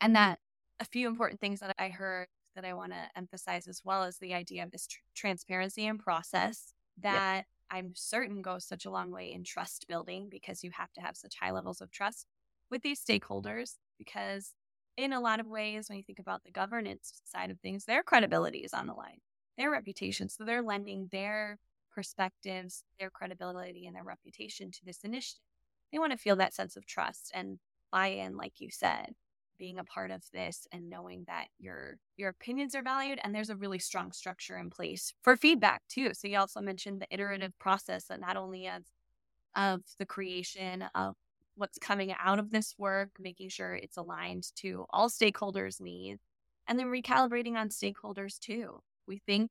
[0.00, 0.38] And that
[0.78, 2.28] a few important things that I heard
[2.60, 5.98] that I want to emphasize as well is the idea of this tr- transparency and
[5.98, 10.92] process that I'm certain goes such a long way in trust building because you have
[10.94, 12.26] to have such high levels of trust
[12.70, 13.76] with these stakeholders.
[13.98, 14.54] Because
[14.96, 18.02] in a lot of ways, when you think about the governance side of things, their
[18.02, 19.20] credibility is on the line,
[19.56, 20.28] their reputation.
[20.28, 21.58] So they're lending their
[21.94, 25.40] perspectives, their credibility, and their reputation to this initiative.
[25.92, 27.58] They want to feel that sense of trust and
[27.90, 29.14] buy in, like you said
[29.60, 33.50] being a part of this and knowing that your your opinions are valued and there's
[33.50, 36.12] a really strong structure in place for feedback too.
[36.14, 37.14] So you also mentioned the mm-hmm.
[37.14, 38.82] iterative process that not only of
[39.54, 41.14] of the creation of
[41.56, 46.22] what's coming out of this work, making sure it's aligned to all stakeholders' needs,
[46.66, 48.80] and then recalibrating on stakeholders too.
[49.06, 49.50] We think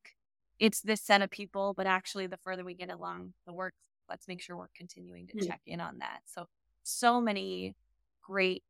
[0.58, 3.76] it's this set of people, but actually, the further we get along the work,
[4.10, 5.48] let's make sure we're continuing to mm-hmm.
[5.48, 6.22] check in on that.
[6.26, 6.48] So,
[6.82, 7.76] so many
[8.24, 8.63] great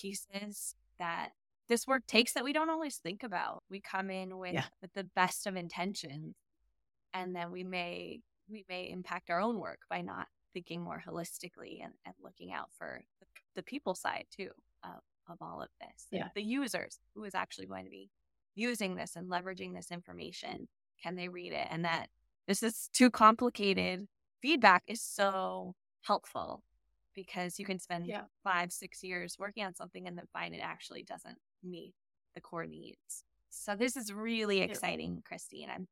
[0.00, 1.30] pieces that
[1.68, 3.62] this work takes that we don't always think about.
[3.70, 4.64] We come in with, yeah.
[4.80, 6.34] with the best of intentions
[7.14, 8.20] and then we may
[8.50, 12.70] we may impact our own work by not thinking more holistically and, and looking out
[12.78, 13.26] for the,
[13.56, 14.50] the people side too
[14.82, 16.06] of, of all of this.
[16.10, 16.28] Yeah.
[16.34, 18.10] The users who is actually going to be
[18.54, 20.68] using this and leveraging this information.
[21.02, 21.68] Can they read it?
[21.70, 22.08] And that
[22.46, 24.08] this is too complicated.
[24.40, 26.62] Feedback is so helpful
[27.18, 28.22] because you can spend yeah.
[28.44, 31.94] five, six years working on something and then find it actually doesn't meet
[32.36, 33.24] the core needs.
[33.50, 35.20] So this is really exciting, yeah.
[35.24, 35.68] Christine.
[35.74, 35.88] I'm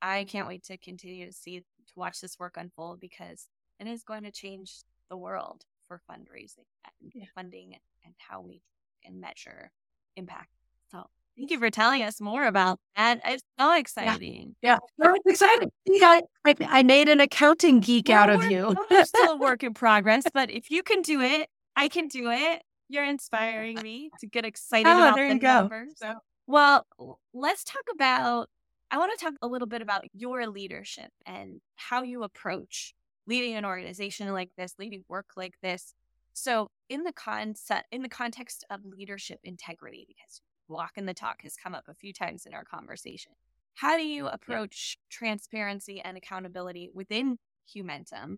[0.00, 3.48] I can't wait to continue to see to watch this work unfold because
[3.78, 4.78] it is going to change
[5.10, 7.26] the world for fundraising and yeah.
[7.34, 8.62] funding and how we
[9.04, 9.70] can measure
[10.16, 10.48] impact.
[10.90, 11.04] So
[11.36, 13.20] thank you for telling us more about that.
[13.24, 14.54] It's so exciting.
[14.62, 15.12] Yeah, yeah.
[15.14, 15.70] it's exciting.
[15.86, 18.74] Yeah, I, I made an accounting geek well, out of you.
[18.90, 22.30] we're still a work in progress, but if you can do it, I can do
[22.30, 22.62] it.
[22.88, 25.94] You're inspiring me to get excited oh, about there the numbers.
[25.96, 26.14] So.
[26.46, 26.86] Well,
[27.32, 28.48] let's talk about.
[28.90, 32.92] I want to talk a little bit about your leadership and how you approach
[33.26, 35.94] leading an organization like this, leading work like this.
[36.34, 40.40] So, in the concept, in the context of leadership integrity, because
[40.72, 43.32] walking the talk has come up a few times in our conversation,
[43.74, 45.16] how do you approach yeah.
[45.16, 47.38] transparency and accountability within
[47.74, 48.36] Humentum?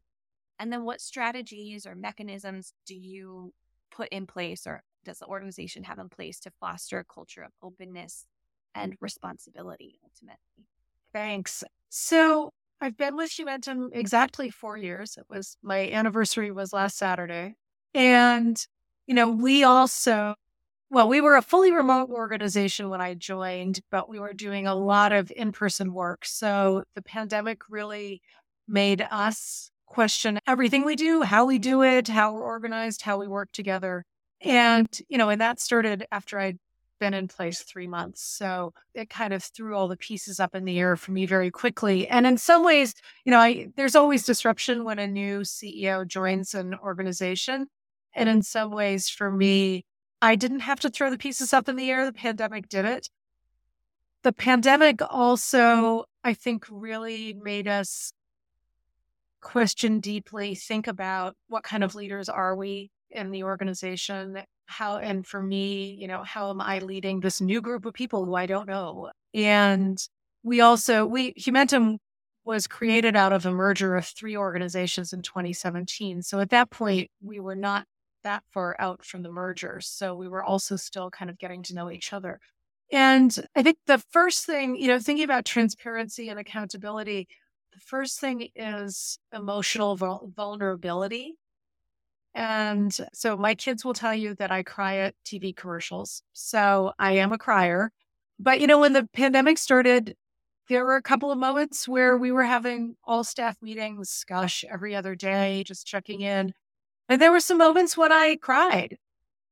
[0.59, 3.53] And then, what strategies or mechanisms do you
[3.91, 7.53] put in place or does the organization have in place to foster a culture of
[7.63, 8.27] openness
[8.75, 10.67] and responsibility ultimately?
[11.13, 11.63] Thanks.
[11.91, 15.17] So I've been with Humentum exactly four years.
[15.17, 17.55] It was my anniversary was last Saturday.
[17.95, 18.57] And,
[19.07, 20.35] you know, we also,
[20.91, 24.75] well, we were a fully remote organization when I joined, but we were doing a
[24.75, 26.25] lot of in person work.
[26.25, 28.21] So the pandemic really
[28.69, 33.27] made us question everything we do, how we do it, how we're organized, how we
[33.27, 34.05] work together.
[34.41, 36.59] And, you know, and that started after I'd
[37.01, 38.23] been in place three months.
[38.23, 41.51] So it kind of threw all the pieces up in the air for me very
[41.51, 42.09] quickly.
[42.09, 46.55] And in some ways, you know, I, there's always disruption when a new CEO joins
[46.55, 47.67] an organization.
[48.15, 49.85] And in some ways, for me,
[50.25, 52.07] I didn't have to throw the pieces up in the air.
[52.07, 53.11] The pandemic did it.
[54.23, 58.15] The pandemic also, I think, really made us
[59.43, 64.39] question deeply, think about what kind of leaders are we in the organization?
[64.65, 68.25] How, and for me, you know, how am I leading this new group of people
[68.25, 69.11] who I don't know?
[69.35, 69.99] And
[70.43, 71.99] we also, we, Humentum
[72.47, 76.23] was created out of a merger of three organizations in 2017.
[76.23, 77.85] So at that point, we were not
[78.25, 79.81] that far out from the merger.
[79.81, 82.41] So we were also still kind of getting to know each other.
[82.93, 87.29] And I think the first thing, you know, thinking about transparency and accountability,
[87.73, 91.37] the first thing is emotional vul- vulnerability.
[92.35, 96.23] And so my kids will tell you that I cry at TV commercials.
[96.33, 97.93] So I am a crier.
[98.39, 100.17] But, you know, when the pandemic started,
[100.69, 104.95] there were a couple of moments where we were having all staff meetings, gosh, every
[104.97, 106.53] other day, just checking in.
[107.09, 108.99] And there were some moments when I cried.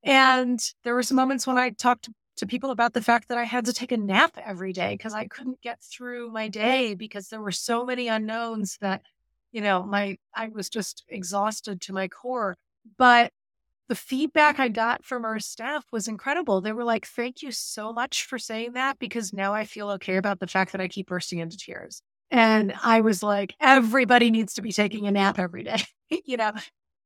[0.04, 3.44] And there were some moments when I talked to people about the fact that I
[3.44, 7.28] had to take a nap every day because I couldn't get through my day because
[7.28, 9.02] there were so many unknowns that,
[9.52, 12.56] you know, my I was just exhausted to my core.
[12.98, 13.32] But
[13.88, 16.60] the feedback I got from our staff was incredible.
[16.60, 20.16] They were like, "Thank you so much for saying that because now I feel okay
[20.16, 24.54] about the fact that I keep bursting into tears." And I was like, everybody needs
[24.54, 25.84] to be taking a nap every day,
[26.24, 26.52] you know.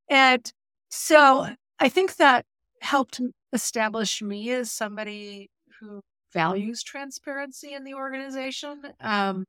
[0.08, 0.50] And
[0.88, 1.48] so
[1.78, 2.44] I think that
[2.80, 3.20] helped
[3.52, 5.50] establish me as somebody
[5.80, 6.00] who
[6.32, 8.82] values transparency in the organization.
[9.00, 9.44] Um,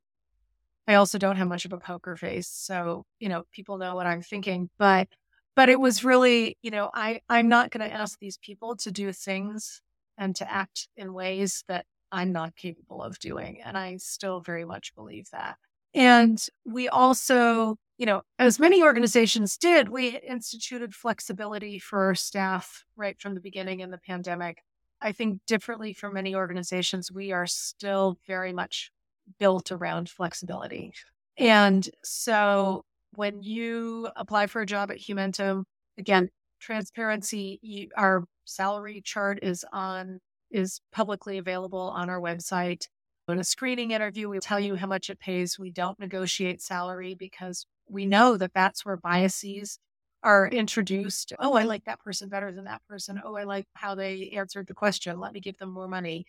[0.86, 4.06] I also don't have much of a poker face, so you know people know what
[4.06, 4.70] I'm thinking.
[4.78, 5.08] But
[5.54, 8.90] but it was really you know I I'm not going to ask these people to
[8.90, 9.82] do things
[10.16, 14.64] and to act in ways that I'm not capable of doing, and I still very
[14.64, 15.56] much believe that.
[15.94, 22.84] And we also you know, as many organizations did, we instituted flexibility for our staff
[22.96, 24.62] right from the beginning in the pandemic.
[25.02, 28.92] I think differently from many organizations, we are still very much
[29.38, 30.92] built around flexibility.
[31.36, 32.84] And so
[33.14, 35.64] when you apply for a job at Humentum,
[35.98, 36.30] again,
[36.60, 40.20] transparency, you, our salary chart is on
[40.50, 42.86] is publicly available on our website.
[43.28, 45.58] In a screening interview, we tell you how much it pays.
[45.58, 49.78] We don't negotiate salary because we know that that's where biases
[50.22, 51.34] are introduced.
[51.38, 53.20] Oh, I like that person better than that person.
[53.22, 55.20] Oh, I like how they answered the question.
[55.20, 56.24] Let me give them more money.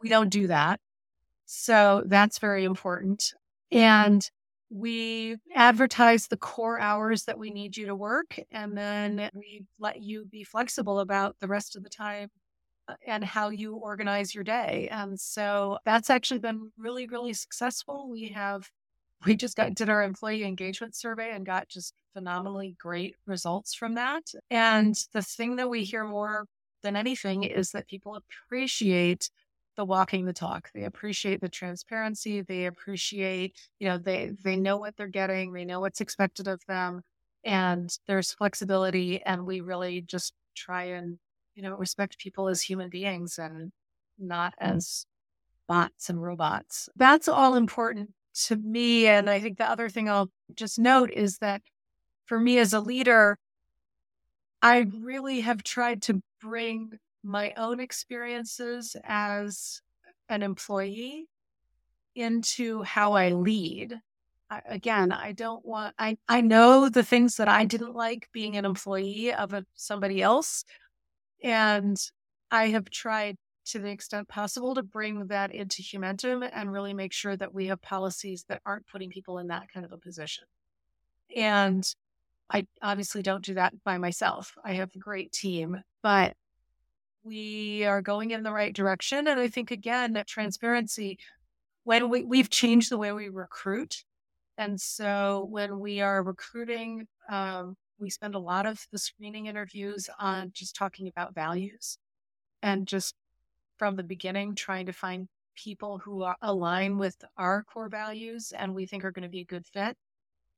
[0.00, 0.78] We don't do that.
[1.44, 3.34] So that's very important.
[3.72, 4.28] And
[4.70, 10.02] we advertise the core hours that we need you to work, and then we let
[10.02, 12.30] you be flexible about the rest of the time
[13.06, 14.88] and how you organize your day.
[14.90, 18.08] And so that's actually been really, really successful.
[18.10, 18.70] We have
[19.26, 23.94] we just got did our employee engagement survey and got just phenomenally great results from
[23.94, 24.22] that.
[24.50, 26.46] And the thing that we hear more
[26.82, 29.30] than anything is that people appreciate
[29.76, 30.70] the walking the talk.
[30.74, 32.42] They appreciate the transparency.
[32.42, 35.52] They appreciate, you know, they they know what they're getting.
[35.52, 37.02] They know what's expected of them,
[37.44, 39.22] and there's flexibility.
[39.22, 41.18] And we really just try and,
[41.54, 43.72] you know, respect people as human beings and
[44.18, 44.76] not mm.
[44.76, 45.06] as
[45.66, 46.88] bots and robots.
[46.96, 48.10] That's all important
[48.46, 51.62] to me, and I think the other thing I'll just note is that
[52.26, 53.38] for me as a leader,
[54.60, 59.80] I really have tried to bring my own experiences as
[60.28, 61.26] an employee
[62.14, 63.98] into how I lead.
[64.50, 68.56] I, again, I don't want, I, I know the things that I didn't like being
[68.56, 70.64] an employee of a, somebody else.
[71.44, 71.96] And
[72.50, 73.36] I have tried
[73.66, 77.66] to the extent possible to bring that into Humentum and really make sure that we
[77.66, 80.44] have policies that aren't putting people in that kind of a position.
[81.36, 81.86] And
[82.50, 84.56] I obviously don't do that by myself.
[84.64, 86.34] I have a great team, but
[87.22, 89.26] we are going in the right direction.
[89.28, 91.18] And I think, again, that transparency,
[91.84, 94.04] when we, we've changed the way we recruit.
[94.56, 100.08] And so when we are recruiting, um, we spend a lot of the screening interviews
[100.18, 101.98] on just talking about values
[102.62, 103.14] and just
[103.78, 108.86] from the beginning trying to find people who align with our core values and we
[108.86, 109.96] think are going to be a good fit.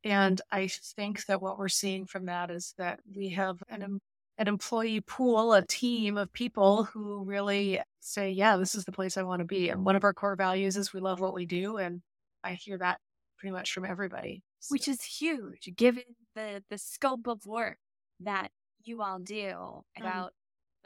[0.04, 4.00] And I think that what we're seeing from that is that we have an,
[4.38, 9.16] an employee pool, a team of people who really say, yeah, this is the place
[9.16, 9.68] I want to be.
[9.68, 11.78] And one of our core values is we love what we do.
[11.78, 12.02] And
[12.44, 13.00] I hear that
[13.38, 14.42] pretty much from everybody.
[14.68, 16.04] Which is huge given
[16.34, 17.78] the, the scope of work
[18.20, 18.50] that
[18.84, 20.02] you all do mm-hmm.
[20.02, 20.32] about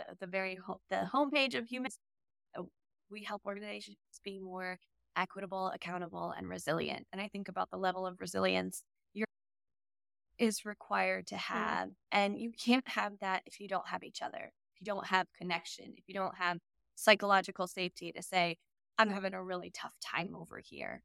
[0.01, 0.05] mm.
[0.09, 1.97] the, the very ho- the homepage of Humentum
[3.11, 4.79] we help organizations be more
[5.17, 7.07] equitable, accountable, and resilient.
[7.13, 9.27] And I think about the level of resilience your
[10.39, 11.55] is required to mm-hmm.
[11.55, 11.89] have.
[12.13, 15.27] And you can't have that if you don't have each other, if you don't have
[15.37, 16.59] connection, if you don't have
[16.95, 18.57] psychological safety to say,
[18.99, 21.03] I'm having a really tough time over here.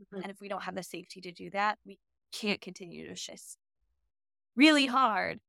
[0.00, 0.22] Mm-hmm.
[0.22, 1.98] And if we don't have the safety to do that, we
[2.32, 3.56] can't continue to shift.
[4.56, 5.40] Really hard,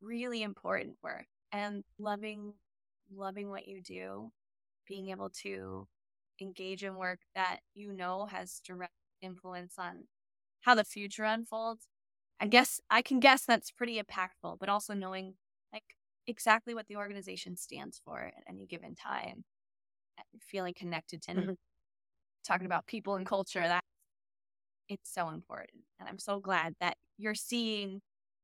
[0.00, 1.26] really important work.
[1.52, 2.54] And loving
[3.14, 4.32] loving what you do
[4.88, 5.86] being able to
[6.40, 8.92] engage in work that you know has direct
[9.22, 10.04] influence on
[10.62, 11.88] how the future unfolds.
[12.40, 15.34] I guess I can guess that's pretty impactful, but also knowing
[15.72, 15.84] like
[16.26, 19.44] exactly what the organization stands for at any given time,
[20.40, 21.52] feeling connected to mm-hmm.
[22.46, 23.84] talking about people and culture that
[24.88, 25.82] it's so important.
[25.98, 28.00] And I'm so glad that you're seeing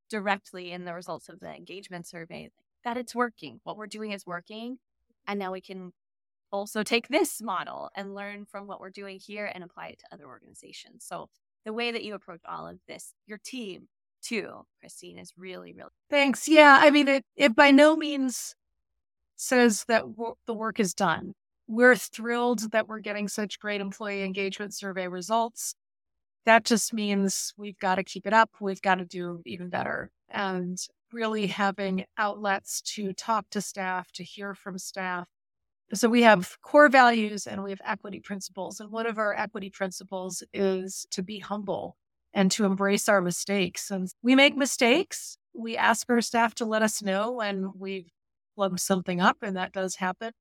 [0.08, 2.50] directly in the results of the engagement survey
[2.84, 3.60] that it's working.
[3.64, 4.78] What we're doing is working.
[5.26, 5.92] And now we can
[6.52, 10.06] also take this model and learn from what we're doing here and apply it to
[10.12, 11.04] other organizations.
[11.06, 11.28] So
[11.64, 13.88] the way that you approach all of this, your team
[14.22, 15.90] too, Christine, is really, really.
[16.08, 16.48] Thanks.
[16.48, 16.78] Yeah.
[16.80, 18.54] I mean, it, it by no means
[19.36, 21.34] says that w- the work is done.
[21.66, 25.74] We're thrilled that we're getting such great employee engagement survey results.
[26.50, 28.50] That just means we've got to keep it up.
[28.60, 30.10] We've got to do even better.
[30.28, 30.76] And
[31.12, 35.28] really having outlets to talk to staff, to hear from staff,
[35.94, 38.80] so we have core values and we have equity principles.
[38.80, 41.96] And one of our equity principles is to be humble
[42.34, 43.88] and to embrace our mistakes.
[43.88, 45.38] And we make mistakes.
[45.54, 48.10] We ask our staff to let us know when we've
[48.56, 50.32] plugged something up, and that does happen.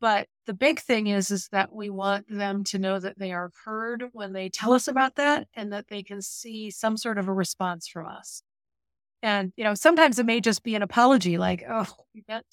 [0.00, 3.50] But the big thing is, is that we want them to know that they are
[3.64, 7.28] heard when they tell us about that and that they can see some sort of
[7.28, 8.42] a response from us.
[9.22, 12.46] And, you know, sometimes it may just be an apology like, oh, we meant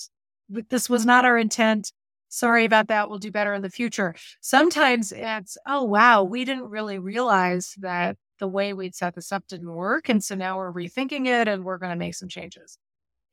[0.70, 1.92] this was not our intent
[2.30, 3.10] sorry about that.
[3.10, 4.16] We'll do better in the future.
[4.40, 9.46] Sometimes it's, oh, wow, we didn't really realize that the way we'd set this up
[9.48, 10.08] didn't work.
[10.08, 12.78] And so now we're rethinking it and we're going to make some changes.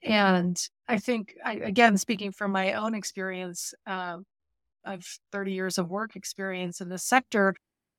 [0.02, 0.58] And
[0.88, 4.18] I think, I, again, speaking from my own experience, uh,
[4.84, 7.54] of 30 years of work experience in this sector,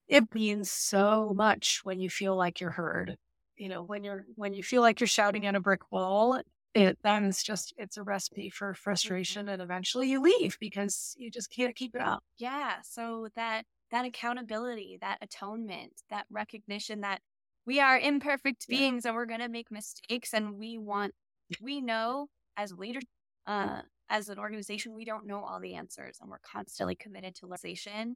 [0.08, 3.18] it means so much when you feel like you're heard.
[3.58, 6.40] You know, when you're when you feel like you're shouting at a brick wall
[6.78, 8.82] it then it's just it's a recipe for mm-hmm.
[8.82, 13.64] frustration and eventually you leave because you just can't keep it up yeah so that
[13.92, 17.22] that accountability that atonement that recognition that
[17.66, 19.10] we are imperfect beings yeah.
[19.10, 21.14] and we're going to make mistakes and we want
[21.62, 22.28] we know
[22.58, 23.04] as leaders
[23.46, 27.46] uh as an organization we don't know all the answers and we're constantly committed to
[27.46, 28.16] listening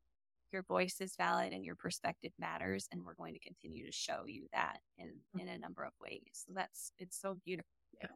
[0.52, 4.24] your voice is valid and your perspective matters and we're going to continue to show
[4.26, 6.22] you that in in a number of ways.
[6.34, 7.70] So that's it's so beautiful.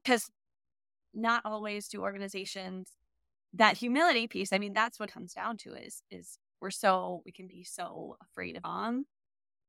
[0.04, 0.30] Because
[1.14, 2.92] not always do organizations
[3.54, 4.52] that humility piece.
[4.52, 8.18] I mean, that's what comes down to is is we're so we can be so
[8.22, 9.06] afraid of them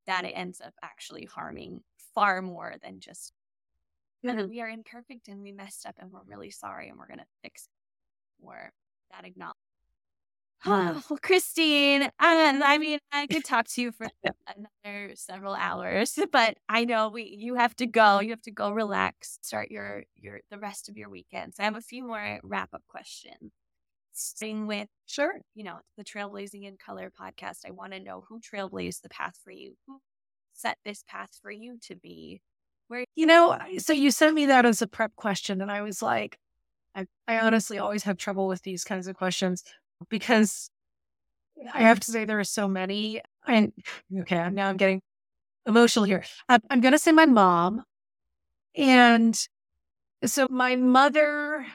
[0.06, 1.82] that it ends up actually harming
[2.14, 3.32] far more than just
[4.34, 4.50] mm-hmm.
[4.50, 7.62] we are imperfect and we messed up and we're really sorry and we're gonna fix
[7.62, 8.44] it.
[8.44, 8.72] Or
[9.12, 9.56] that acknowledge
[10.64, 14.08] Oh, well, Christine, and I mean, I could talk to you for
[14.84, 18.20] another several hours, but I know we you have to go.
[18.20, 21.54] You have to go relax, start your your the rest of your weekend.
[21.54, 23.52] So I have a few more wrap up questions.
[24.12, 27.58] Starting with sure, you know, the Trailblazing in Color podcast.
[27.66, 29.74] I want to know who trailblazed the path for you.
[29.86, 30.00] Who
[30.54, 32.40] set this path for you to be
[32.88, 36.02] Where you know, so you sent me that as a prep question, and I was
[36.02, 36.38] like,
[36.94, 39.62] I, I honestly always have trouble with these kinds of questions
[40.08, 40.70] because
[41.72, 43.20] I have to say there are so many.
[43.46, 43.72] And
[44.20, 45.02] okay, now I'm getting
[45.66, 46.24] emotional here.
[46.48, 47.82] I'm, I'm going to say my mom.
[48.74, 49.38] And
[50.24, 51.66] so my mother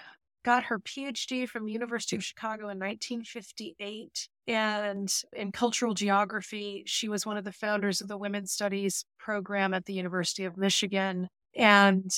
[0.44, 4.28] got her PhD from University of Chicago in 1958.
[4.48, 9.74] And in cultural geography, she was one of the founders of the Women's Studies program
[9.74, 11.30] at the University of Michigan.
[11.56, 12.12] And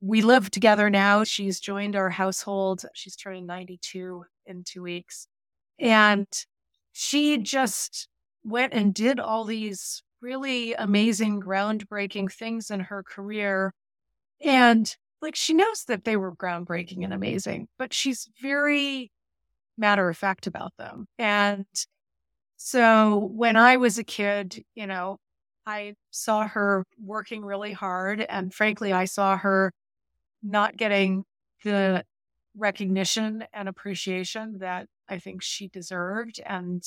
[0.00, 1.24] we live together now.
[1.24, 2.84] She's joined our household.
[2.94, 5.26] She's turning 92 in two weeks.
[5.78, 6.26] And
[6.92, 8.08] she just
[8.42, 13.74] went and did all these really amazing, groundbreaking things in her career.
[14.42, 19.10] And like she knows that they were groundbreaking and amazing, but she's very
[19.76, 21.06] matter of fact about them.
[21.18, 21.66] And
[22.56, 25.18] so when I was a kid, you know,
[25.66, 28.20] I saw her working really hard.
[28.20, 29.72] And frankly, I saw her
[30.42, 31.24] not getting
[31.64, 32.04] the
[32.56, 36.40] recognition and appreciation that I think she deserved.
[36.44, 36.82] And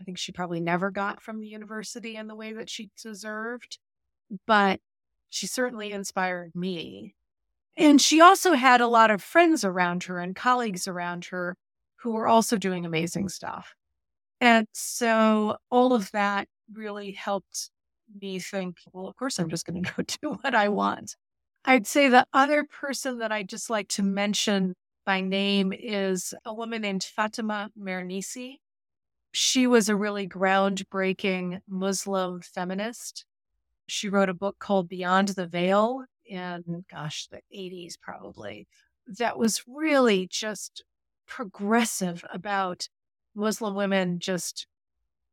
[0.00, 3.78] I think she probably never got from the university in the way that she deserved.
[4.46, 4.80] But
[5.28, 7.14] she certainly inspired me.
[7.76, 11.56] And she also had a lot of friends around her and colleagues around her
[11.96, 13.74] who were also doing amazing stuff.
[14.40, 17.70] And so all of that really helped
[18.20, 21.16] me think, well, of course, I'm just going to go do what I want.
[21.64, 24.74] I'd say the other person that I'd just like to mention
[25.06, 28.56] by name is a woman named Fatima Mernissi.
[29.32, 33.24] She was a really groundbreaking Muslim feminist.
[33.88, 38.66] She wrote a book called Beyond the Veil in, gosh, the 80s probably,
[39.18, 40.84] that was really just
[41.26, 42.88] progressive about
[43.34, 44.66] Muslim women just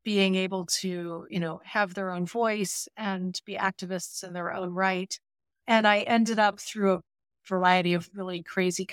[0.03, 4.69] being able to, you know, have their own voice and be activists in their own
[4.69, 5.19] right.
[5.67, 7.01] And I ended up through a
[7.47, 8.87] variety of really crazy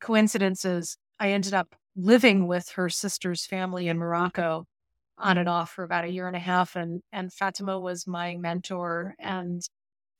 [0.00, 0.96] coincidences.
[1.18, 4.66] I ended up living with her sister's family in Morocco
[5.18, 6.76] on and off for about a year and a half.
[6.76, 9.62] And, and Fatima was my mentor and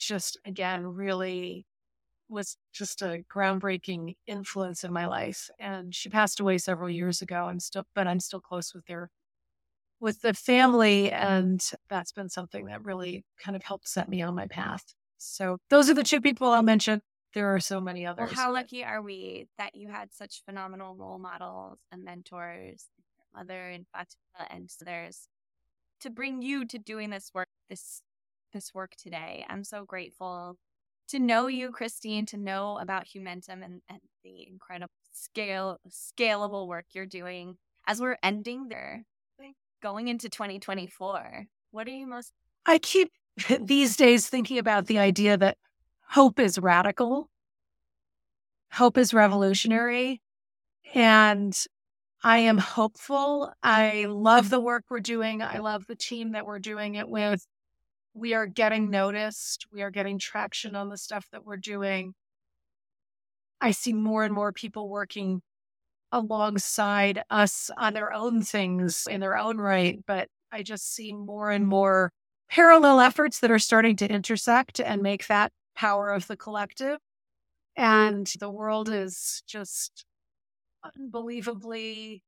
[0.06, 1.66] just, again, really
[2.28, 5.50] was just a groundbreaking influence in my life.
[5.58, 7.44] And she passed away several years ago.
[7.44, 9.10] I'm still, but I'm still close with her,
[10.00, 11.12] with the family.
[11.12, 14.94] And that's been something that really kind of helped set me on my path.
[15.18, 17.02] So those are the two people I'll mention.
[17.34, 18.28] There are so many others.
[18.28, 22.86] Well, how lucky are we that you had such phenomenal role models and mentors,
[23.18, 25.28] your mother and Fatima and others,
[26.00, 28.02] to bring you to doing this work, this
[28.52, 29.44] this work today.
[29.48, 30.56] I'm so grateful
[31.08, 36.86] to know you, Christine, to know about Humentum and, and the incredible scale scalable work
[36.92, 37.56] you're doing.
[37.86, 39.04] As we're ending there,
[39.82, 42.32] going into 2024, what are you most
[42.64, 43.10] I keep
[43.60, 45.58] these days thinking about the idea that
[46.10, 47.28] hope is radical,
[48.72, 50.20] hope is revolutionary.
[50.94, 51.56] And
[52.24, 53.52] I am hopeful.
[53.62, 55.42] I love the work we're doing.
[55.42, 57.44] I love the team that we're doing it with.
[58.14, 58.92] We are getting mm-hmm.
[58.92, 59.66] noticed.
[59.72, 62.14] We are getting traction on the stuff that we're doing.
[63.60, 65.42] I see more and more people working
[66.10, 70.00] alongside us on their own things in their own right.
[70.06, 72.12] But I just see more and more
[72.50, 76.98] parallel efforts that are starting to intersect and make that power of the collective.
[77.76, 80.04] And the world is just
[80.84, 82.22] unbelievably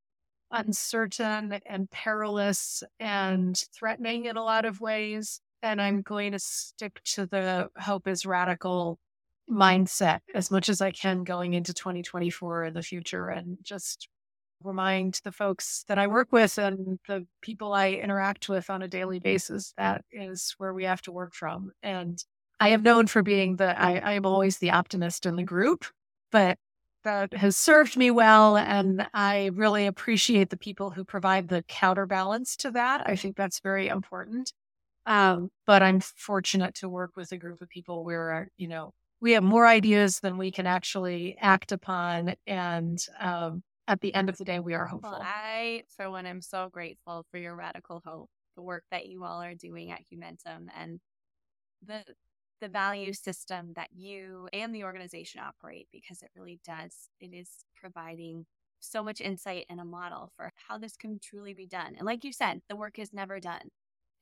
[0.50, 5.40] uncertain and perilous and threatening in a lot of ways.
[5.64, 8.98] And I'm going to stick to the hope is radical
[9.50, 9.62] mm-hmm.
[9.62, 14.08] mindset as much as I can going into 2024 in the future and just
[14.62, 18.88] remind the folks that I work with and the people I interact with on a
[18.88, 21.72] daily basis that is where we have to work from.
[21.82, 22.22] And
[22.60, 25.86] I am known for being the, I, I am always the optimist in the group,
[26.30, 26.58] but
[27.04, 28.56] that has served me well.
[28.56, 33.02] And I really appreciate the people who provide the counterbalance to that.
[33.06, 34.52] I think that's very important.
[35.06, 39.32] Um, but I'm fortunate to work with a group of people where, you know, we
[39.32, 42.34] have more ideas than we can actually act upon.
[42.46, 45.12] And um, at the end of the day, we are hopeful.
[45.12, 49.24] Well, I, for one, am so grateful for your radical hope, the work that you
[49.24, 51.00] all are doing at Humentum, and
[51.86, 52.02] the
[52.60, 57.10] the value system that you and the organization operate, because it really does.
[57.20, 58.46] It is providing
[58.80, 61.94] so much insight and a model for how this can truly be done.
[61.96, 63.68] And like you said, the work is never done.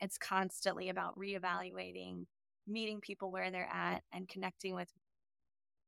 [0.03, 2.27] It's constantly about reevaluating,
[2.67, 4.91] meeting people where they're at, and connecting with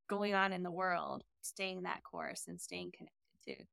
[0.08, 3.64] going on in the world, staying that course and staying connected to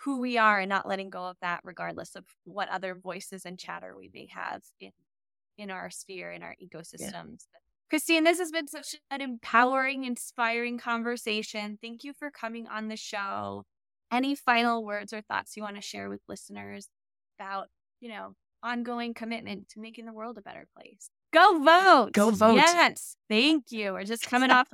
[0.00, 3.58] who we are and not letting go of that regardless of what other voices and
[3.58, 4.90] chatter we may have in
[5.56, 7.60] in our sphere in our ecosystems yeah.
[7.88, 11.78] Christine, this has been such an empowering, inspiring conversation.
[11.80, 13.64] Thank you for coming on the show.
[14.10, 16.88] Any final words or thoughts you want to share with listeners
[17.38, 17.68] about,
[18.00, 18.34] you know,
[18.66, 21.10] ongoing commitment to making the world a better place?
[21.32, 22.12] Go vote.
[22.12, 22.56] Go vote.
[22.56, 23.16] Yes.
[23.28, 23.92] Thank you.
[23.92, 24.68] We're just coming off.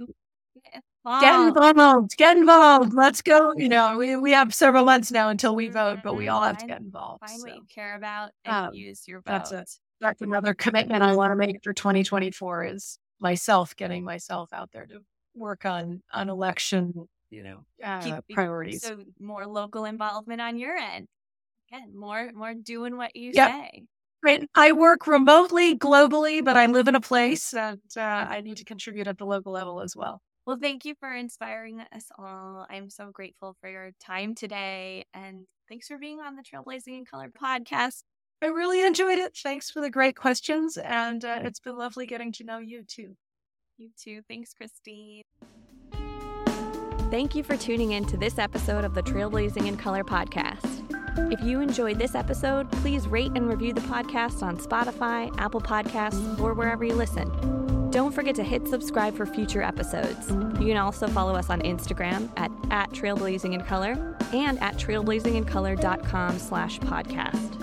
[1.21, 2.17] Get involved.
[2.17, 2.95] Get involved.
[2.95, 3.53] Let's go.
[3.57, 6.59] You know, we, we have several months now until we vote, but we all have
[6.59, 7.27] to get involved.
[7.27, 7.49] Find so.
[7.49, 9.27] what you care about and um, use your vote.
[9.27, 9.71] That's it.
[10.01, 14.87] That's another commitment I want to make for 2024 is myself getting myself out there
[14.87, 15.01] to
[15.35, 18.83] work on on election, you know, uh, priorities.
[18.83, 21.09] So more local involvement on your end.
[21.73, 23.51] Again, more more doing what you yep.
[23.51, 23.85] say.
[24.25, 24.49] Right.
[24.55, 28.65] I work remotely, globally, but I live in a place and uh, I need to
[28.65, 30.21] contribute at the local level as well.
[30.47, 32.67] Well, thank you for inspiring us all.
[32.71, 35.07] I'm so grateful for your time today.
[35.13, 38.03] And thanks for being on the Trailblazing in Color podcast.
[38.43, 39.37] I really enjoyed it.
[39.37, 40.77] Thanks for the great questions.
[40.77, 43.17] And uh, it's been lovely getting to know you too.
[43.79, 44.23] You too.
[44.29, 45.23] Thanks, Christine.
[47.11, 50.92] Thank you for tuning in to this episode of the Trailblazing in Color podcast.
[51.17, 56.41] If you enjoyed this episode, please rate and review the podcast on Spotify, Apple Podcasts,
[56.41, 57.91] or wherever you listen.
[57.91, 60.31] Don't forget to hit subscribe for future episodes.
[60.31, 67.59] You can also follow us on Instagram at, at trailblazingincolor and at trailblazingincolor.com slash podcast.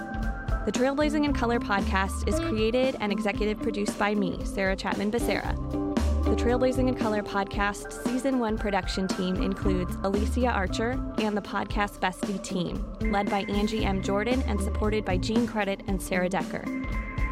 [0.66, 5.89] The Trailblazing in Color podcast is created and executive produced by me, Sarah Chapman Becerra.
[6.30, 11.98] The Trailblazing in Color podcast season one production team includes Alicia Archer and the podcast
[12.02, 14.04] bestie team, led by Angie M.
[14.04, 16.64] Jordan and supported by Gene Credit and Sarah Decker.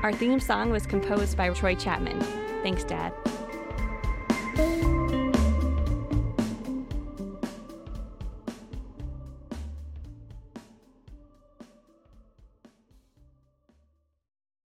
[0.01, 2.19] Our theme song was composed by Troy Chapman.
[2.63, 3.13] Thanks, Dad.